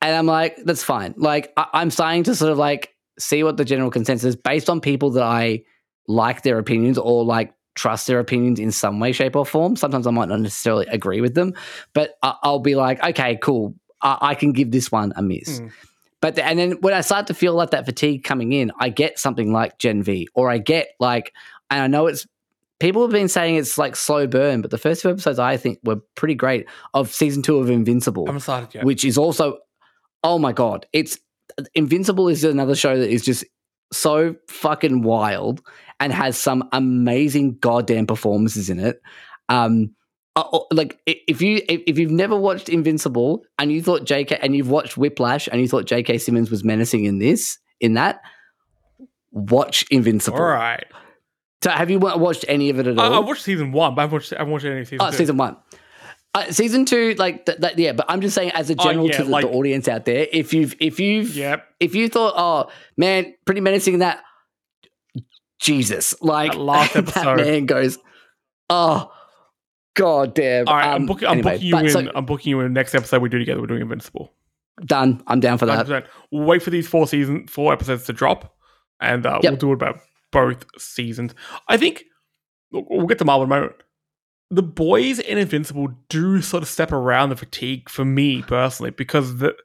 [0.02, 1.16] And I'm like, that's fine.
[1.18, 4.70] Like, I, I'm starting to sort of like see what the general consensus is based
[4.70, 5.64] on people that I
[6.08, 9.76] like their opinions or like trust their opinions in some way, shape, or form.
[9.76, 11.54] Sometimes I might not necessarily agree with them,
[11.94, 13.76] but I, I'll be like, okay, cool.
[14.02, 15.60] I, I can give this one a miss.
[15.60, 15.72] Mm.
[16.22, 18.90] But the, and then when I start to feel like that fatigue coming in, I
[18.90, 21.34] get something like Gen V, or I get like,
[21.70, 22.26] and I know it's
[22.80, 25.80] people have been saying it's like slow burn, but the first two episodes I think
[25.84, 28.86] were pretty great of season two of Invincible I haven't started yet.
[28.86, 29.60] which is also
[30.26, 31.18] oh my god it's
[31.74, 33.46] invincible is another show that is just
[33.94, 35.62] so fucking wild
[36.00, 39.00] and has some amazing goddamn performances in it
[39.50, 39.96] um
[40.36, 44.56] uh, uh, like if you if, you've never watched invincible and you thought jk and
[44.56, 48.20] you've watched whiplash and you thought jk simmons was menacing in this in that
[49.32, 50.86] watch invincible All right.
[51.64, 54.04] so have you watched any of it at all I watched season one, but I
[54.04, 55.18] haven't watched, I haven't watched any season Oh, two.
[55.18, 55.58] season one.
[56.36, 57.94] Uh, season two, like th- that, yeah.
[57.94, 60.04] But I'm just saying, as a Oh, general yeah, to the, like- the audience out
[60.06, 61.66] there, if you've if you've Yep.
[61.80, 64.22] if you thought, oh man, pretty menacing that,
[65.60, 67.98] Jesus, like That last that man goes,
[68.70, 69.12] oh
[69.96, 70.68] god damn.
[70.68, 71.28] All right, I'm Um, booking.
[71.28, 71.90] I'm anyway, booking you in.
[71.90, 72.74] so- I'm booking you in.
[72.74, 73.62] Next episode we do together.
[73.62, 74.34] We're doing Invincible.
[74.86, 75.24] done.
[75.28, 75.88] I'm down for that.
[75.88, 76.06] 100%.
[76.32, 78.54] We'll wait for these four season, four episodes to drop,
[79.00, 79.52] and uh, Yep.
[79.54, 80.00] we'll do it about
[80.34, 81.34] both seasons.
[81.70, 82.04] I think
[82.74, 83.76] we'll get to Marvel in a moment.
[84.52, 89.38] The boys in Invincible do sort of step around the fatigue for me personally because
[89.38, 89.56] the,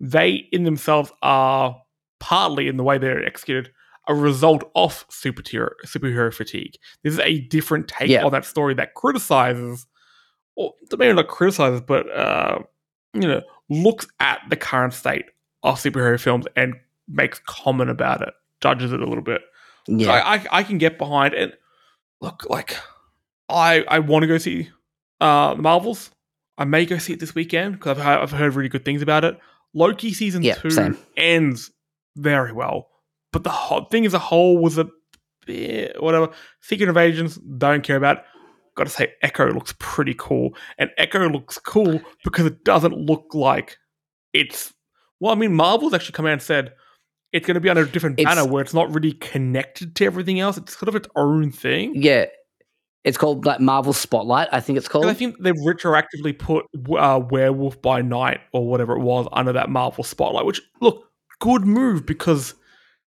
[0.00, 1.76] they in themselves are
[2.20, 3.70] partly in the way they're executed
[4.06, 6.74] a result of superhero superhero fatigue.
[7.02, 8.24] This is a different take Yeah.
[8.24, 9.86] on that story that criticizes,
[10.56, 12.60] or maybe not criticizes, but uh,
[13.12, 15.26] you know, looks at the current state
[15.62, 16.74] of superhero films and
[17.06, 18.32] makes comment about it,
[18.62, 19.42] judges it a little bit.
[19.88, 21.58] So Yeah, I, I I can get behind it.
[22.22, 22.76] Look, like
[23.48, 24.70] I I want to go see
[25.20, 26.10] uh the Marvels.
[26.56, 29.00] I may go see it this weekend because I've heard, I've heard really good things
[29.02, 29.38] about it.
[29.74, 30.98] Loki season Yeah, two same.
[31.16, 31.70] ends
[32.16, 32.88] very well,
[33.32, 34.88] but the whole thing as a whole was a
[35.46, 36.30] bit whatever.
[36.60, 38.18] Secret Invasions don't care about.
[38.76, 43.34] Got to say, Echo looks pretty cool, and Echo looks cool because it doesn't look
[43.34, 43.76] like
[44.32, 44.72] it's.
[45.20, 46.74] Well, I mean, Marvel's actually come out and said
[47.32, 50.04] it's going to be under a different It's- banner where it's not really connected to
[50.04, 50.56] everything else.
[50.58, 51.92] It's sort of its own thing.
[51.96, 52.26] yeah.
[53.04, 54.48] It's called like Marvel Spotlight.
[54.52, 55.06] I think it's called.
[55.06, 59.70] I think they've retroactively put uh, Werewolf by Night or whatever it was under that
[59.70, 60.44] Marvel spotlight.
[60.44, 61.04] Which look,
[61.40, 62.54] good move because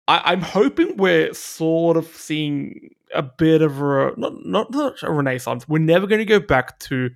[0.06, 5.10] I, I'm hoping we're sort of seeing a bit of a not not, not a
[5.10, 5.68] renaissance.
[5.68, 7.10] We're never going to go back to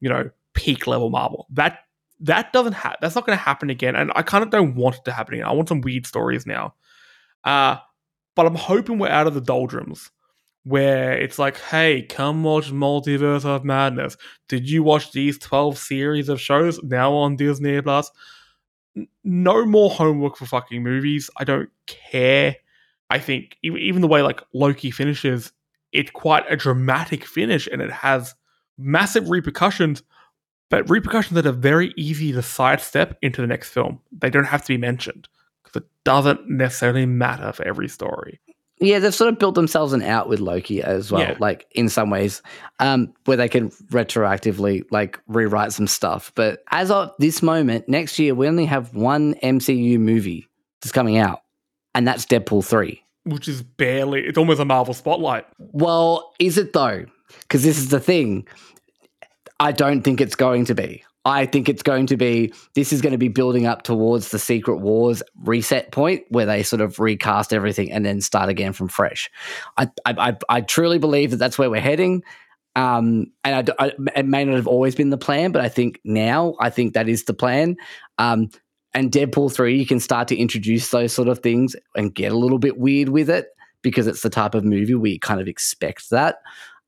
[0.00, 1.46] you know peak level Marvel.
[1.50, 1.80] That
[2.20, 2.98] that doesn't happen.
[3.02, 3.94] That's not going to happen again.
[3.94, 5.46] And I kind of don't want it to happen again.
[5.46, 6.74] I want some weird stories now.
[7.44, 7.76] Uh,
[8.34, 10.10] but I'm hoping we're out of the doldrums
[10.66, 14.16] where it's like, hey, come watch Multiverse of Madness.
[14.48, 18.10] Did you watch these 12 series of shows now on Disney Plus?
[19.22, 21.30] No more homework for fucking movies.
[21.36, 22.56] I don't care.
[23.10, 25.52] I think even the way like Loki finishes,
[25.92, 28.34] it's quite a dramatic finish and it has
[28.76, 30.02] massive repercussions,
[30.68, 34.00] but repercussions that are very easy to sidestep into the next film.
[34.10, 35.28] They don't have to be mentioned
[35.62, 38.40] because it doesn't necessarily matter for every story.
[38.78, 41.36] Yeah, they've sort of built themselves an out with Loki as well, Yeah.
[41.40, 42.42] like in some ways,
[42.78, 46.30] um, where they can retroactively like rewrite some stuff.
[46.34, 50.46] But as of this moment, next year we only have one MCU movie
[50.82, 51.40] that's coming out,
[51.94, 53.02] and that's Deadpool three.
[53.24, 55.46] which is barely it's almost a Marvel spotlight.
[55.58, 57.06] Well, is it though?
[57.40, 58.46] Because this is the thing.
[59.58, 61.02] I don't think it's going to be.
[61.26, 62.52] I think it's going to be.
[62.74, 66.62] This is going to be building up towards the Secret Wars reset point where they
[66.62, 69.28] sort of recast everything and then start again from fresh.
[69.76, 72.22] I I, I, truly believe that that's where we're heading.
[72.76, 76.00] Um, and I I it may not have always been the plan, but I think
[76.04, 77.76] now I think that is the plan.
[78.18, 78.48] Um,
[78.94, 82.38] and Deadpool three, you can start to introduce those sort of things and get a
[82.38, 83.48] little bit weird with it
[83.82, 86.36] because it's the type of movie we kind of expect that.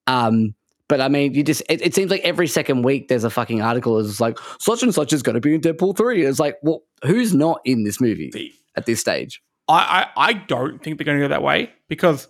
[0.06, 0.54] Um,
[0.88, 3.62] but I mean, you just it, it seems like every second week there's a fucking
[3.62, 6.24] article that's like such and such is going to be in Deadpool three.
[6.24, 8.30] It's like, well, who's not in this movie
[8.76, 9.42] at this stage?
[9.68, 12.28] I, I, I don't think they're going to go that way because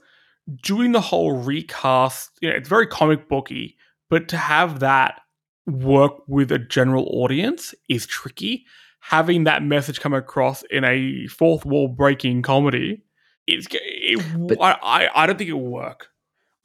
[0.62, 3.76] doing the whole recast, you know, it's very comic booky,
[4.10, 5.20] but to have that
[5.66, 8.64] work with a general audience is tricky.
[9.00, 13.04] Having that message come across in a fourth wall breaking comedy,
[13.46, 16.08] is it, but, I, I I don't think it will work.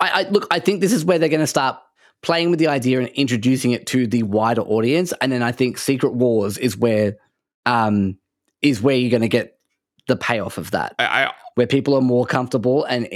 [0.04, 0.47] I, I look.
[0.51, 1.78] I think this is where they're going to start
[2.22, 5.78] playing with the idea and introducing it to the wider audience, and then I think
[5.78, 7.18] Secret Wars is where
[7.66, 8.18] um
[8.62, 9.58] is where you're going to get
[10.08, 13.08] the payoff of that, I, I where people are more comfortable and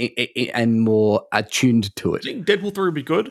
[0.54, 2.22] and more attuned to it.
[2.26, 3.30] I think Deadpool 3 would be good.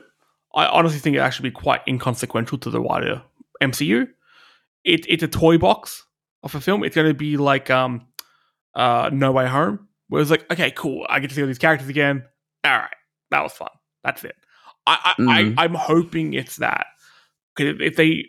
[0.53, 3.22] I honestly think it actually be quite inconsequential to the wider
[3.62, 4.08] MCU.
[4.84, 6.05] It, it's a toy box
[6.43, 6.84] of a film.
[6.84, 8.08] It's going to be like um,
[8.76, 11.58] uh, No Way Home, where it's like, okay, cool, I get to see all these
[11.58, 12.24] characters again.
[12.64, 12.95] All right,
[13.32, 13.69] that was fun.
[14.03, 14.36] That's it.
[14.86, 15.53] I, I, Mhm.
[15.57, 16.88] I I'm hoping it's that.
[17.55, 18.25] 'Cause if they,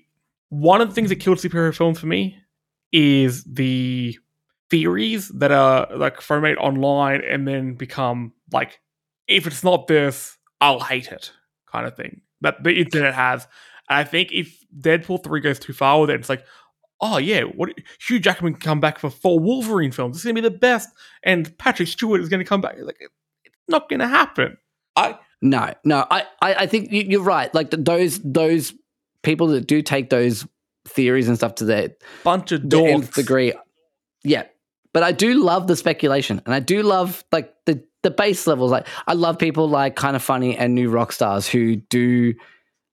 [0.48, 2.36] one of the things that killed superhero films for me
[2.92, 4.18] is the
[4.70, 8.80] theories that are like formate online and then become like,
[9.28, 11.32] if it's not this, I'll hate it
[11.70, 13.46] kind of thing that the internet has.
[13.90, 16.44] And I think if Deadpool 3 goes too far with it, it's like,
[17.00, 17.70] oh yeah, what
[18.06, 20.16] Hugh Jackman can come back for four Wolverine films.
[20.16, 20.88] It's gonna be the best.
[21.22, 22.76] And Patrick Stewart is gonna come back.
[22.80, 22.96] Like
[23.44, 24.56] it's not gonna happen.
[24.98, 27.52] I No, no, I, I, I think you- you're right.
[27.54, 28.74] Like th- those those
[29.22, 30.46] people that do take those
[30.86, 31.90] theories and stuff to their
[32.24, 33.14] bunch of the nth dorks.
[33.14, 33.52] degree,
[34.24, 34.44] yeah.
[34.94, 38.70] But I do love the speculation, and I do love like the the base levels.
[38.70, 42.34] Like I love people like kind of funny and New Rockstars who do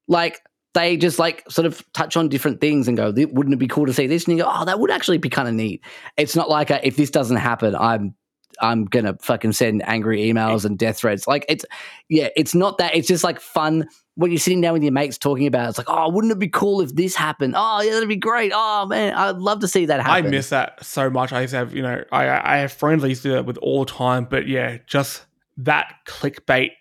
[0.08, 0.42] like
[0.74, 3.86] they just like sort of touch on different things and go, wouldn't it be cool
[3.86, 4.26] to see this?
[4.28, 5.82] And you go, oh, that would actually be kind of neat.
[6.18, 8.14] It's not like a, if this doesn't happen, I'm
[8.62, 11.28] I'm gonna fucking send angry emails and death threats.
[11.28, 11.66] Like it's
[12.10, 12.96] yeah, it's not that.
[12.96, 15.66] It's just like fun when you're sitting down with your mates talking about.
[15.66, 17.54] it, It's like, oh, wouldn't it be cool if this happened?
[17.58, 18.52] Oh, yeah, that'd be great.
[18.56, 20.26] Oh man, I'd love to see that happen.
[20.26, 21.34] I miss that so much.
[21.34, 23.46] I used to have, you know, I I have friends I used to do that
[23.46, 25.26] with all the time, but yeah, just
[25.58, 26.72] that clickbait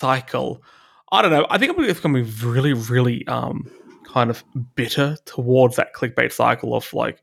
[0.00, 0.62] cycle.
[1.10, 1.46] I don't know.
[1.50, 3.70] I think I'm becoming really, really um
[4.04, 4.42] kind of
[4.74, 7.22] bitter towards that clickbait cycle of like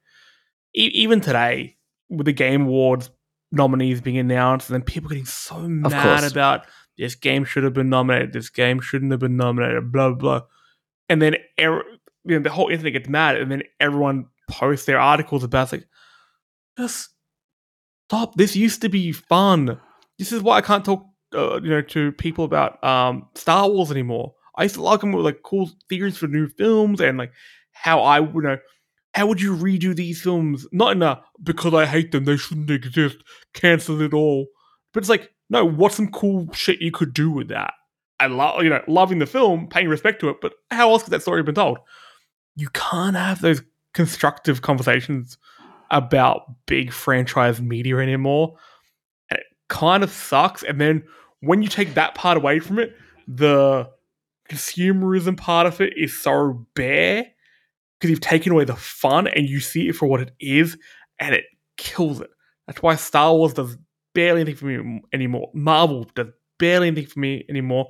[0.76, 1.78] e- even today
[2.09, 3.09] with the game awards
[3.56, 6.66] nominees being announced and then people getting so mad about
[6.97, 10.39] this game should have been nominated, this game shouldn't have been nominated, blah blah.
[10.39, 10.47] blah.
[11.10, 11.84] And then er-
[12.24, 15.72] you know, the whole internet gets mad, and then everyone posts their articles about it's
[15.74, 15.88] like,
[16.78, 17.10] just
[18.10, 18.36] stop.
[18.36, 19.80] This used to be fun.
[20.18, 23.91] This is why I can't talk, uh, you know, to people about um, Star Wars
[23.91, 24.34] anymore.
[24.58, 27.32] I used to like them with like cool theories for new films and like
[27.74, 28.58] how I you know.
[29.16, 30.68] How would you redo these films?
[30.74, 33.18] Not in a because I hate them, they shouldn't exist,
[33.53, 34.47] cancel it all.
[34.93, 37.74] But it's like, no, what's some cool shit you could do with that?
[38.20, 41.11] I love, you know, loving the film, paying respect to it, but how else could
[41.11, 41.78] that story have been told?
[42.55, 43.61] You can't have those
[43.93, 45.38] constructive conversations
[45.91, 48.57] about big franchise media anymore.
[49.30, 50.61] And it kind of sucks.
[50.63, 51.03] And then
[51.39, 52.93] when you take that part away from it,
[53.28, 53.89] the
[54.49, 57.28] consumerism part of it is so bare
[58.06, 60.78] because you've taken away the fun and you see it for what it is
[61.20, 61.45] and it
[61.78, 62.30] kills it.
[62.68, 63.78] That's why Star Wars does
[64.14, 65.49] barely anything for me anymore.
[65.53, 66.28] Marvel does
[66.58, 67.88] barely anything for me anymore.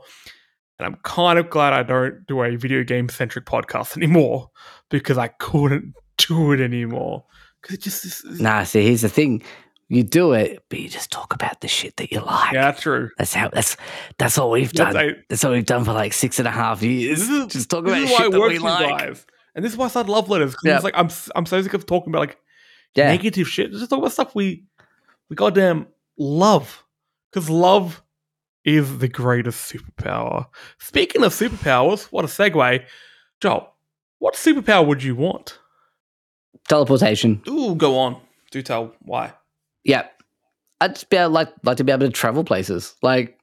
[0.79, 4.49] And I'm kind of glad I don't do a video game centric podcast anymore
[4.89, 7.25] because I couldn't do it anymore.
[7.61, 8.41] Because it just is.
[8.41, 9.41] Nah, see, here's the thing:
[9.87, 12.53] you do it, but you just talk about the shit that you like.
[12.53, 13.09] Yeah, true.
[13.17, 13.49] That's how.
[13.49, 13.77] That's
[14.17, 15.09] that's all we've That's done.
[15.09, 17.21] a- That's all we've done for like six and a half years.
[17.27, 18.99] Is- just talk about shit that we like.
[18.99, 19.25] guys.
[19.55, 20.51] And this is why I started love letters.
[20.51, 20.75] Because Yeah.
[20.75, 22.37] it's like I'm I'm so sick of talking about like
[22.95, 23.71] Yeah, negative shit.
[23.71, 24.65] Just talk about stuff we
[25.29, 25.87] we goddamn
[26.17, 26.83] love.
[27.31, 28.01] Because love
[28.63, 30.47] is the greatest superpower.
[30.79, 32.83] Speaking of superpowers, what a segue.
[33.41, 33.73] Joel,
[34.19, 35.59] what superpower would you want?
[36.67, 37.41] teleportation.
[37.47, 38.19] Ooh, go on.
[38.51, 39.33] Do tell why.
[39.83, 40.07] Yeah,
[40.81, 43.37] I'd just be able, like like to be able to travel places, like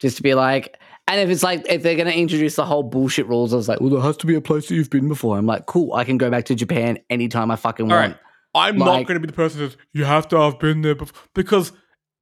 [0.00, 0.78] just to be like.
[1.08, 3.68] And if it's like if they're going to introduce the whole bullshit rules, I was
[3.68, 5.38] like, well, there has to be a place that you've been before.
[5.38, 8.12] I'm like, cool, I can go back to Japan anytime I fucking All want.
[8.12, 8.20] right.
[8.54, 10.94] I'm not going to be the person that says, you have to have been there
[10.94, 11.20] before.
[11.34, 11.72] Because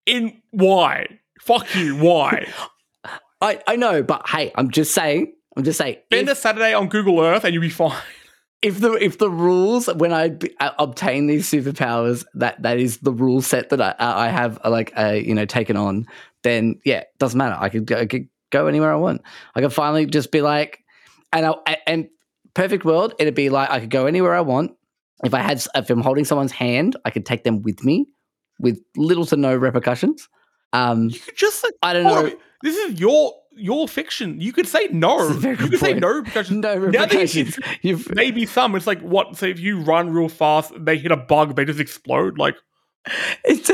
[0.04, 1.06] in why?
[1.40, 2.48] Fuck you, why?
[3.40, 5.32] I I know, but hey, I'm just saying.
[5.56, 5.96] I'm just saying.
[6.06, 8.00] Spend a Saturday on Google Earth and you'll be fine.
[8.62, 12.98] if the if the rules when I b- uh, obtain these superpowers that that is
[12.98, 16.06] the rule set that I I have uh, like uh, you know taken on,
[16.42, 17.56] then yeah, doesn't matter.
[17.58, 18.28] I could I could
[18.58, 19.20] go anywhere I want.
[19.54, 20.78] I could finally just be like,
[21.32, 22.08] and I and
[22.54, 24.72] perfect world, it'd be like I could go anywhere I want.
[25.24, 28.06] If I had if I'm holding someone's hand, I could take them with me
[28.58, 30.28] with little to no repercussions.
[30.72, 32.30] Um, You could just like, I don't know.
[32.62, 34.40] this is your your fiction.
[34.40, 35.18] You could say no.
[35.18, 38.08] This is a very You could say no because No Now that you- repercussions.
[38.14, 38.74] Maybe some.
[38.74, 39.36] It's like what?
[39.36, 42.38] Say if you run real fast, they hit a bug, they just explode.
[42.38, 42.56] Like
[43.44, 43.70] it's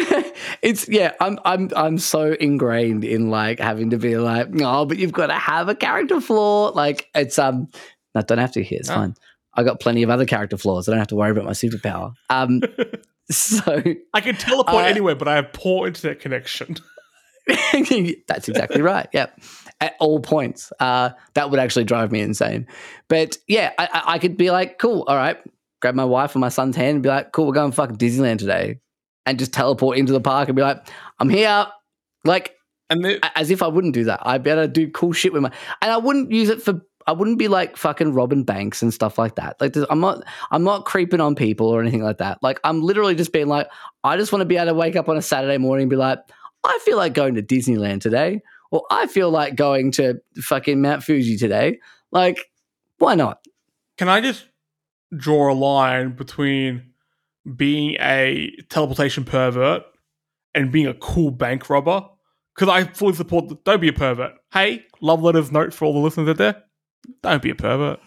[0.63, 4.99] it's yeah i'm i'm i'm so ingrained in like having to be like oh but
[4.99, 6.71] you've got to have a character flaw.
[6.75, 7.69] Like it's um
[8.15, 8.63] no don't have to.
[8.65, 8.95] Here it's Oh.
[8.95, 9.15] fine.
[9.55, 10.89] I got plenty of other character flaws.
[10.89, 12.13] I don't have to worry about my superpower.
[12.29, 12.61] Um
[13.31, 13.83] so
[14.15, 16.77] I can teleport Uh, anywhere, but I have poor internet connection.
[18.27, 19.09] that's exactly right.
[19.13, 19.27] Yeah.
[19.81, 20.73] At all points.
[20.81, 22.67] Uh that would actually drive me insane.
[23.09, 25.39] But yeah I, I i could be like cool all right
[25.81, 28.39] grab my wife and my son's hand and be like cool we're going fucking disneyland
[28.39, 28.79] today
[29.31, 30.87] and just teleport into the park and be like
[31.21, 31.67] i'm here
[32.25, 32.55] like
[32.91, 34.21] And the, as if I wouldn't do that.
[34.27, 36.83] I'd be able to do cool shit with my, and I wouldn't use it for.
[37.07, 39.61] I wouldn't be like fucking robbing banks and stuff like that.
[39.61, 42.43] Like, I'm not, I'm not creeping on people or anything like that.
[42.43, 43.69] Like, I'm literally just being like,
[44.05, 45.97] I just want to be able to wake up on a Saturday morning and be
[45.97, 46.19] like,
[46.63, 51.03] I feel like going to Disneyland today, or I feel like going to fucking Mount
[51.03, 51.79] Fuji today.
[52.11, 52.51] Like,
[52.99, 53.41] why not?
[53.97, 54.47] can I just
[55.15, 56.90] draw a line between
[57.57, 59.83] being a teleportation pervert
[60.55, 62.07] and being a cool bank robber?
[62.55, 63.49] Because I fully support.
[63.49, 64.33] The, don't be a pervert.
[64.53, 66.63] Hey, love letters note for all the listeners out there.
[67.23, 68.01] Don't be a pervert.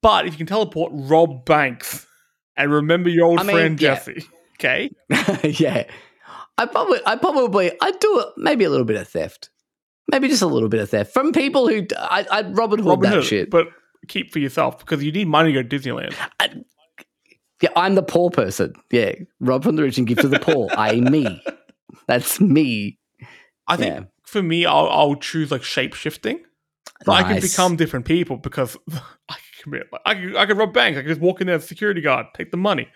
[0.00, 2.06] But if you can teleport, rob banks
[2.56, 3.94] and remember your old I mean, friend yeah.
[3.94, 4.24] Jesse.
[4.60, 4.90] Okay,
[5.44, 5.84] yeah,
[6.58, 8.24] I probably, I probably, I'd do.
[8.38, 9.50] Maybe a little bit of theft.
[10.10, 13.10] Maybe just a little bit of theft from people who I, I'd Robin Hood Robin
[13.10, 13.50] that Hood, shit.
[13.50, 13.68] but
[14.08, 16.12] keep for yourself because you need money to go to Disneyland.
[17.60, 18.72] Yeah, I'm the poor person.
[18.90, 20.68] Yeah, rob from the rich and give to the poor.
[20.76, 21.42] I me.
[22.06, 22.98] That's me.
[23.66, 24.04] I think Yeah.
[24.24, 26.40] for me, I'll, I'll choose like shape shifting.
[27.06, 28.76] I can become different people because
[29.28, 29.86] I can commit.
[29.92, 30.98] Like, I can, I can rob banks.
[30.98, 32.88] I can just walk in there, as a security guard, take the money.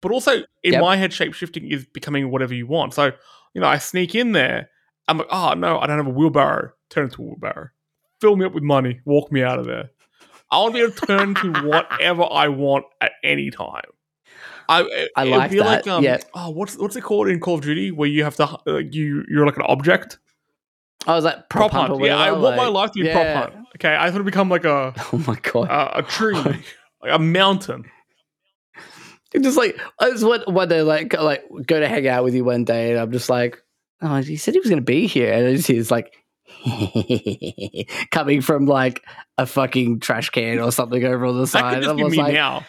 [0.00, 0.80] But also in Yep.
[0.80, 2.94] my head, shape shifting is becoming whatever you want.
[2.94, 3.12] So
[3.54, 4.68] you know, I sneak in there.
[5.08, 6.70] I'm like, oh no, I don't have a wheelbarrow.
[6.90, 7.68] Turn into a wheelbarrow.
[8.20, 9.00] Fill me up with money.
[9.04, 9.90] Walk me out of there.
[10.50, 13.82] I want to be able to turn to whatever I want at any time.
[14.68, 16.18] I, it, I like that, um, yeah.
[16.34, 19.24] Oh, what's what's it called in Call of Duty where you have to uh, you
[19.28, 20.18] you're like an object
[21.06, 21.92] I was like prop, prop, hunt.
[21.92, 22.04] hunt.
[22.04, 23.42] Yeah, I whatever, want my like- life to be yeah.
[23.42, 23.66] prop hunt.
[23.76, 25.68] Okay, I want to become like a Oh my god!
[25.70, 26.34] a, a tree,
[27.02, 27.84] like a mountain.
[29.32, 32.34] It's just like I just want one day, like like go to hang out with
[32.34, 33.62] you one day, and I'm just like,
[34.02, 36.14] oh, he said he was going to be here, and it's he's like
[38.10, 39.02] coming from like
[39.38, 41.74] a fucking trash can or something over on the That side.
[41.82, 42.64] could and just be me like, now.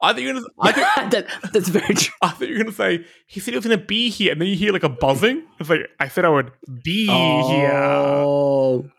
[0.00, 0.46] I think you're gonna.
[0.60, 2.14] I think, that, that's very true.
[2.20, 4.48] I thought you were gonna say he said he was gonna be here, and then
[4.48, 5.42] you hear like a buzzing.
[5.58, 6.52] It's like I said I would
[6.84, 8.90] be here, Oh,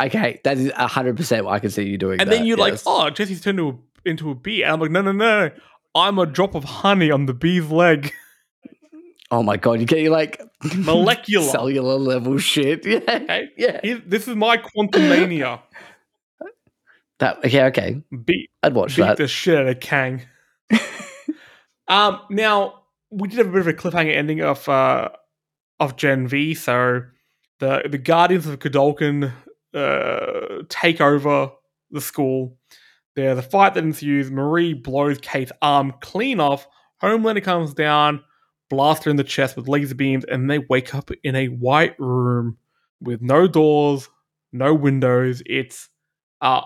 [0.00, 1.44] okay, that is hundred percent.
[1.44, 2.20] What I can see you doing.
[2.20, 4.80] and that, then you're like, "Oh, Jesse's turned into a, into a bee," and I'm
[4.80, 5.50] like, "No, no, no,
[5.94, 8.12] I'm a drop of honey on the bee's leg,
[9.30, 10.40] oh my god, you get you like
[10.76, 12.86] molecular." cellular level shit.
[12.86, 13.80] Yeah, Okay, yeah.
[13.82, 15.60] Here- this is my Quantumania.
[17.20, 18.02] That yeah, okay.
[18.24, 19.18] Beat I'd watch beat that.
[19.18, 20.22] the shit out of Kang.
[21.88, 25.10] um, now we did have a bit of a cliffhanger ending of uh
[25.78, 26.54] of Gen V.
[26.54, 27.02] So
[27.58, 29.32] the the Guardians of Godolkin
[29.74, 31.52] uh take over
[31.90, 32.56] the school.
[33.16, 34.30] There's a fight that ensues.
[34.30, 36.66] Marie blows Kate's arm clean off.
[37.02, 38.22] Homelander comes down,
[38.70, 41.98] blasts her in the chest with laser beams, and they wake up in a white
[41.98, 42.56] room
[43.00, 44.08] with no doors,
[44.52, 45.42] no windows.
[45.44, 45.90] It's
[46.40, 46.62] uh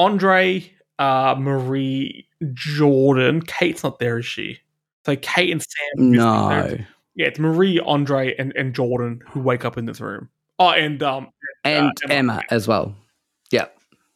[0.00, 3.42] Andre, uh, Marie, Jordan.
[3.42, 4.58] Kate's not there, is she?
[5.06, 6.10] So Kate and Sam.
[6.10, 6.76] No,
[7.14, 10.28] Yeah, it's Marie, Andre, and, and Jordan who wake up in this room.
[10.58, 11.28] Oh, and um,
[11.64, 12.34] and Emma.
[12.34, 12.94] Emma as well.
[13.50, 13.66] Yeah.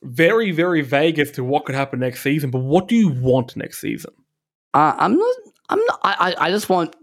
[0.03, 2.51] very, very vague as to what could happen next season.
[2.51, 4.12] But what do you want next season?
[4.74, 5.37] Uh, I'm not.
[5.70, 6.01] I'm not.
[6.03, 6.47] I, I.
[6.47, 6.95] I just want.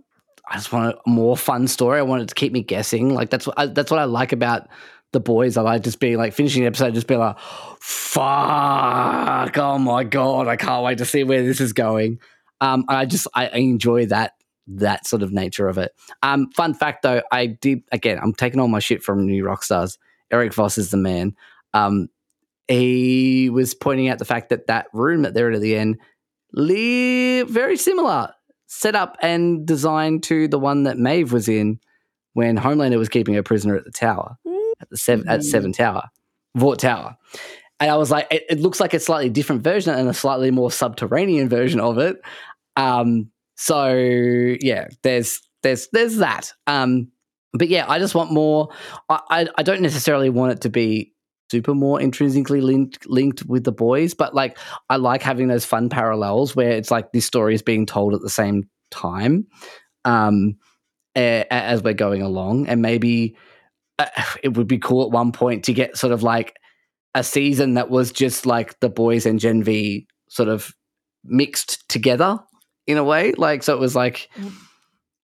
[0.50, 2.00] I just want a more fun story.
[2.00, 3.14] I want it to keep me guessing.
[3.14, 3.58] Like that's what.
[3.58, 4.68] I, that's what I like about
[5.12, 5.58] the boys.
[5.58, 7.38] I like just being like finishing the episode, just being like,
[7.80, 9.58] "Fuck!
[9.58, 10.48] Oh my god!
[10.48, 12.20] I can't wait to see where this is going."
[12.60, 14.34] Um, I just I, enjoy that
[14.68, 15.92] that sort of nature of it.
[16.24, 18.20] Um, fun fact though, I did again.
[18.22, 19.98] I'm taking all my shit from New Rockstars.
[20.32, 21.36] Erik Voss is the man.
[21.74, 22.08] Um,
[22.68, 25.98] he was pointing out the fact that that room that they're in at the end
[26.54, 28.34] li- very similar
[28.68, 31.80] setup and design to the one that Maeve was in
[32.34, 34.38] when Homelander was keeping her prisoner at the tower
[34.82, 36.10] at the seven at Seven Tower,
[36.56, 37.16] Vought Tower.
[37.80, 40.52] And I was like, it, it looks like a slightly different version and a slightly
[40.52, 42.22] more subterranean version of it.
[42.76, 43.94] Um, so
[44.62, 46.54] yeah, there's there's there's that.
[46.68, 47.12] Um,
[47.54, 48.70] but yeah, I just want more.
[49.10, 51.14] I, I I don't necessarily want it to be
[51.52, 54.58] super more intrinsically linked linked with the boys, but like
[54.90, 58.22] I like having those fun parallels where it's like this story is being told at
[58.22, 59.48] the same time
[60.06, 60.58] um,
[61.16, 63.36] as we're going along, and maybe
[64.00, 64.06] uh,
[64.44, 66.56] it would be cool at one point to get sort of like
[67.14, 70.74] a season that was just like the boys and Gen V sort of
[71.24, 72.40] mixed together
[72.88, 74.30] in a way, like so it was like.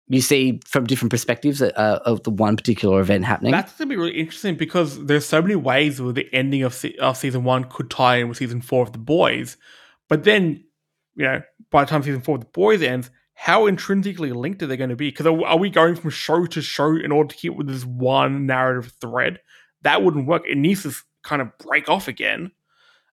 [0.09, 3.51] You see from different perspectives uh, of the one particular event happening.
[3.51, 6.95] That's gonna be really interesting because there's so many ways where the ending of, se-
[6.95, 9.57] of season one could tie in with season four of the boys,
[10.07, 10.63] but then
[11.17, 11.41] you know
[11.71, 13.09] by the time season four of the boys ends,
[13.39, 15.09] how intrinsically linked are they going to be?
[15.09, 18.47] Because are, we going from show to show in order to keep with this one
[18.47, 19.39] narrative thread?
[19.83, 20.41] That wouldn't work.
[20.49, 22.51] It needs to kind of break off again,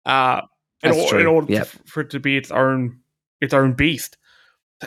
[0.05, 0.41] uh,
[0.81, 1.69] in, or- in order Yep.
[1.69, 2.99] to, for it to be its own
[3.41, 4.15] its own beast.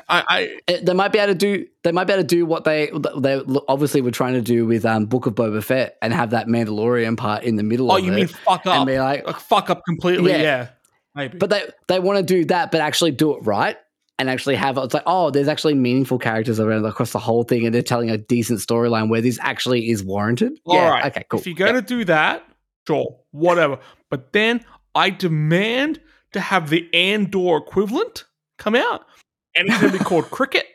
[0.08, 2.64] I, Uh, they might be able to do they might be able to do what
[2.64, 6.30] they they obviously were trying to do with um, Book of Boba Fett and have
[6.30, 8.98] that Mandalorian part in the middle oh, of you it mean fuck up and be
[8.98, 10.32] like Like fuck up completely?
[10.32, 10.40] Yeah.
[10.42, 10.68] Yeah,
[11.14, 11.36] maybe.
[11.38, 13.76] but they they want to do that but actually do it right
[14.18, 17.66] and actually have it's like oh there's actually meaningful characters around across the whole thing
[17.66, 20.58] and they're telling a decent storyline where this actually is warranted.
[20.64, 21.04] All yeah, right.
[21.06, 21.40] okay, cool.
[21.40, 22.46] If you're going to do that,
[22.86, 23.78] sure, whatever.
[24.10, 24.64] But then
[24.94, 26.00] I demand
[26.32, 28.24] to have the Andor equivalent
[28.58, 29.06] come out,
[29.54, 30.66] and it's going to be called Cricket,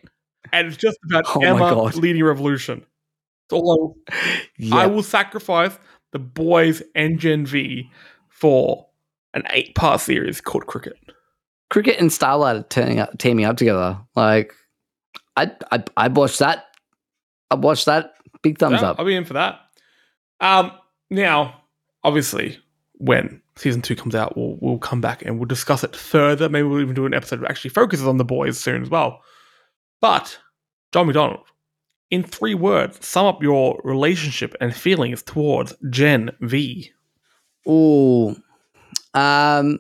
[0.52, 2.86] and it's just about Oh Emma leading revolution.
[3.50, 3.98] That's uh, all
[4.58, 4.76] Yeah.
[4.76, 5.78] I, I will sacrifice
[6.12, 7.90] the boys and Gen V
[8.30, 8.88] for
[9.34, 10.98] an eight-part series called Cricket.
[11.72, 13.98] Cricket and Starlight are turning up, teaming up together.
[14.16, 14.54] Like,
[15.38, 16.66] I I I watched that.
[17.50, 18.14] I watched that.
[18.44, 19.00] Big thumbs Yeah, up.
[19.00, 19.60] I'll be in for that.
[20.42, 20.72] Um,
[21.10, 21.62] now,
[22.04, 22.60] obviously,
[22.96, 26.50] when season two comes out, we'll we'll come back and we'll discuss it further.
[26.50, 29.22] Maybe we'll even do an episode that actually focuses on the boys soon as well.
[30.02, 30.38] But
[30.92, 31.46] Joel McDonald,
[32.10, 36.92] in three words, sum up your relationship and feelings towards Gen V.
[37.66, 38.36] Ooh.
[39.14, 39.80] Um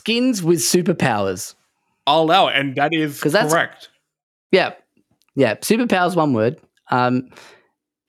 [0.00, 1.54] skins with superpowers.
[2.06, 3.88] I'll allow it, and that is that's- correct.
[4.50, 4.72] Yeah.
[5.36, 5.54] Yeah.
[5.56, 6.58] Superpowers one word.
[6.90, 7.30] Um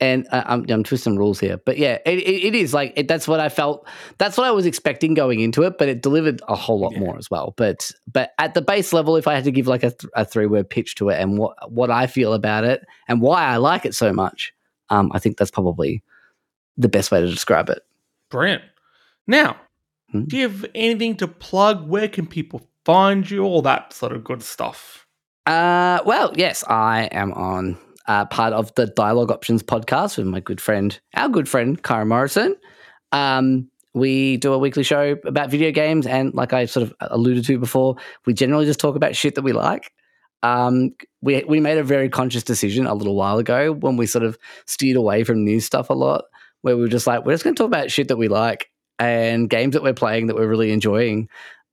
[0.00, 3.06] and I, I'm, I'm twisting rules here, but yeah, it, it, it is like it,
[3.06, 3.86] that's what I felt.
[4.18, 6.98] That's what I was expecting going into it, but it delivered a whole lot Yeah.
[7.00, 7.54] more as well.
[7.56, 10.24] But but at the base level, if I had to give like a, th- a
[10.24, 13.58] three word pitch to it and what what I feel about it and why I
[13.58, 14.52] like it so much,
[14.90, 16.02] um, I think that's probably
[16.76, 17.82] the best way to describe it.
[18.28, 18.64] Brilliant.
[19.28, 19.54] Now,
[20.12, 20.24] Hmm.
[20.24, 21.88] do you have anything to plug?
[21.88, 23.44] Where can people find you?
[23.44, 25.06] All that sort of good stuff.
[25.46, 30.40] Uh, well, yes, I am on uh, part of the Dialogue Options podcast with my
[30.40, 32.56] good friend, our good friend, Kyra Morrison.
[33.10, 37.44] Um, we do a weekly show about video games, and like I sort of alluded
[37.46, 37.96] to before,
[38.26, 39.92] we generally just talk about shit that we like.
[40.42, 44.24] Um, we we made a very conscious decision a little while ago when we sort
[44.24, 46.24] of steered away from new stuff a lot,
[46.62, 48.71] where we were just like, we're just going to talk about shit that we like
[49.02, 51.28] and games that we're playing that we're really enjoying.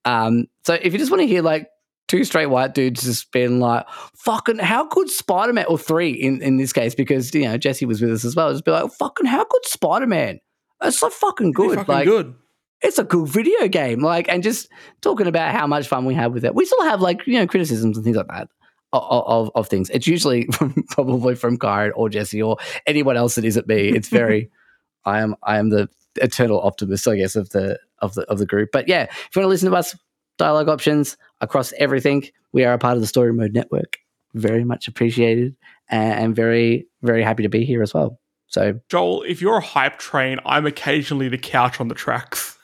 [0.06, 1.70] Um, so if you just want to hear like
[2.08, 6.42] two straight white dudes just being like, fucking, how good Spider Man, or three in,
[6.42, 8.92] in this case, because, you know, Jesse was with us as well, just be like,
[8.92, 10.40] fucking, how good Spider Man?
[10.82, 11.78] It's so fucking good.
[11.78, 12.34] fucking like, good.
[12.82, 14.02] it's a good video game.
[14.02, 14.70] Like, and just
[15.02, 16.56] talking about how much fun we have with it.
[16.56, 18.50] We still have like, you know, criticisms and things like that
[18.92, 19.90] of, of, of things.
[19.92, 22.58] It's usually from, probably from Kyron or Jesse or
[22.88, 23.90] anyone else that isn't me.
[23.90, 24.50] It's very,
[25.06, 25.90] I am, I am the
[26.22, 28.70] eternal optimist, I guess, of the, of the, of the group.
[28.72, 29.95] But yeah, if you want to listen to us,
[30.38, 33.97] dialogue options across everything, we are a part of the Story Mode Network.
[34.36, 35.55] Very much appreciated
[35.89, 38.20] and, very, very happy to be here as well.
[38.47, 42.57] So Joel, if you're a hype train, I'm occasionally the couch on the tracks.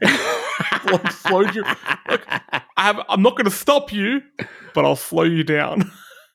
[1.10, 1.64] Slow- you-
[2.08, 2.22] look,
[2.76, 4.22] I I'm not going to stop you,
[4.74, 5.90] but I'll slow you down.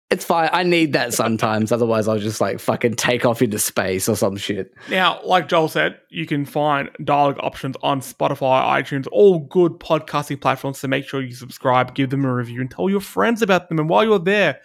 [0.10, 0.50] It's fine.
[0.54, 1.74] I need that sometimes.
[1.74, 4.74] Otherwise, I'll just like fucking take off into space or some shit.
[4.90, 10.40] Now, like Joel said, you can find dialogue options on Spotify, iTunes, all good podcasting
[10.40, 10.80] platforms.
[10.80, 13.80] So make sure you subscribe, give them a review, and tell your friends about them.
[13.80, 14.62] And while you're there,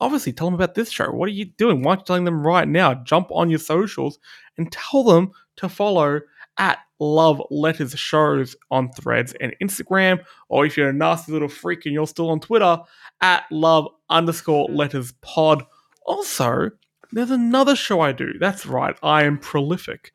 [0.00, 1.10] obviously tell them about this show.
[1.10, 1.82] What are you doing?
[1.82, 2.94] Why aren't you telling them right now?
[2.94, 4.18] Jump on your socials
[4.56, 6.20] and tell them to follow
[6.58, 10.24] at Love Letters Shows on Threads and Instagram.
[10.48, 12.78] Or if you're a nasty little freak and you're still on Twitter,
[13.20, 14.76] at Love underscore mm.
[14.76, 15.64] Letters Pod.
[16.06, 16.70] Also,
[17.12, 18.34] there's another show I do.
[18.38, 20.12] That's right, I am prolific.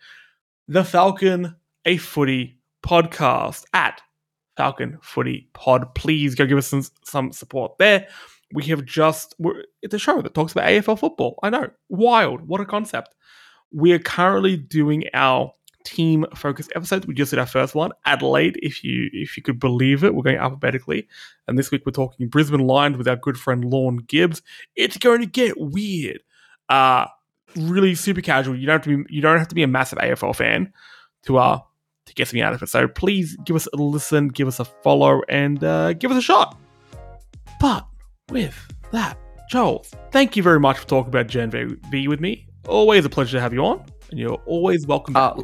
[0.68, 4.02] The Falcon A Footy podcast at
[4.58, 5.94] Falcon Footy Pod.
[5.96, 8.08] Please go give us some, some support there.
[8.54, 11.40] We have just, we're, it's a show that talks about AFL football.
[11.42, 12.48] I know, wild.
[12.48, 13.16] What a concept.
[13.74, 15.54] We are currently doing our
[15.84, 17.08] team focused episodes.
[17.08, 20.14] We just did our first one, Adelaide, if you if you could believe it.
[20.14, 21.08] We're going alphabetically.
[21.48, 24.42] And this week we're talking Brisbane Lions with our good friend Lorne Gibbs.
[24.76, 26.22] It's going to get weird.
[26.70, 27.06] Uh
[27.56, 28.56] really super casual.
[28.56, 30.72] You don't have to be you don't have to be a massive AFL fan
[31.24, 31.60] to uh
[32.06, 32.70] to get something out of it.
[32.70, 36.22] So please give us a listen, give us a follow, and uh, give us a
[36.22, 36.58] shot.
[37.60, 37.86] But
[38.30, 38.56] with
[38.92, 39.18] that,
[39.50, 42.48] Joel, thank you very much for talking about Gen V with me.
[42.68, 45.16] Always a pleasure to have you on, and you're always welcome.
[45.16, 45.42] Uh,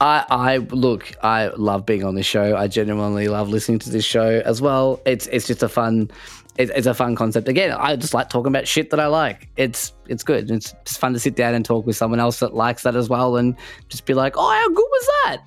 [0.00, 1.12] I, I look.
[1.24, 2.56] I love being on this show.
[2.56, 5.00] I genuinely love listening to this show as well.
[5.04, 6.10] It's it's just a fun,
[6.56, 7.48] it, it's a fun concept.
[7.48, 9.48] Again, I just like talking about shit that I like.
[9.56, 10.50] It's it's good.
[10.50, 13.08] It's just fun to sit down and talk with someone else that likes that as
[13.08, 13.56] well, and
[13.88, 15.38] just be like, oh, how good was that?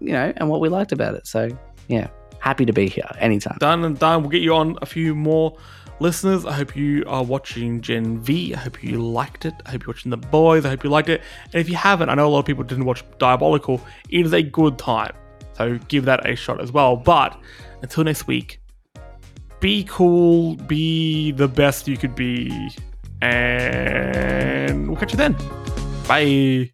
[0.00, 1.26] You know, and what we liked about it.
[1.26, 1.48] So
[1.88, 2.08] yeah,
[2.38, 3.56] happy to be here anytime.
[3.58, 4.22] done and done.
[4.22, 5.56] We'll get you on a few more
[6.00, 6.44] listeners.
[6.44, 8.54] I hope you are watching Gen V.
[8.54, 9.54] I hope you liked it.
[9.66, 10.64] I hope you're watching The Boys.
[10.64, 11.22] I hope you liked it.
[11.52, 13.80] And if you haven't, I know a lot of people didn't watch Diabolical.
[14.10, 15.14] It is a good time.
[15.54, 16.96] So give that a shot as well.
[16.96, 17.38] But
[17.82, 18.60] until next week,
[19.60, 22.50] be cool, be the best you could be,
[23.22, 25.34] and we'll catch you then.
[26.06, 26.70] Bye.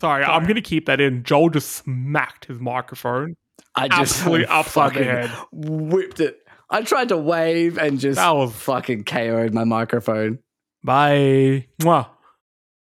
[0.00, 1.22] Sorry, I'm gonna keep that in.
[1.24, 3.36] Joel just smacked his microphone.
[3.74, 5.30] I just Absolutely upside the head.
[5.52, 6.40] whipped it.
[6.70, 10.38] I tried to wave and just was fucking KO'd my microphone.
[10.84, 11.66] Bye.
[11.80, 12.08] Mwah.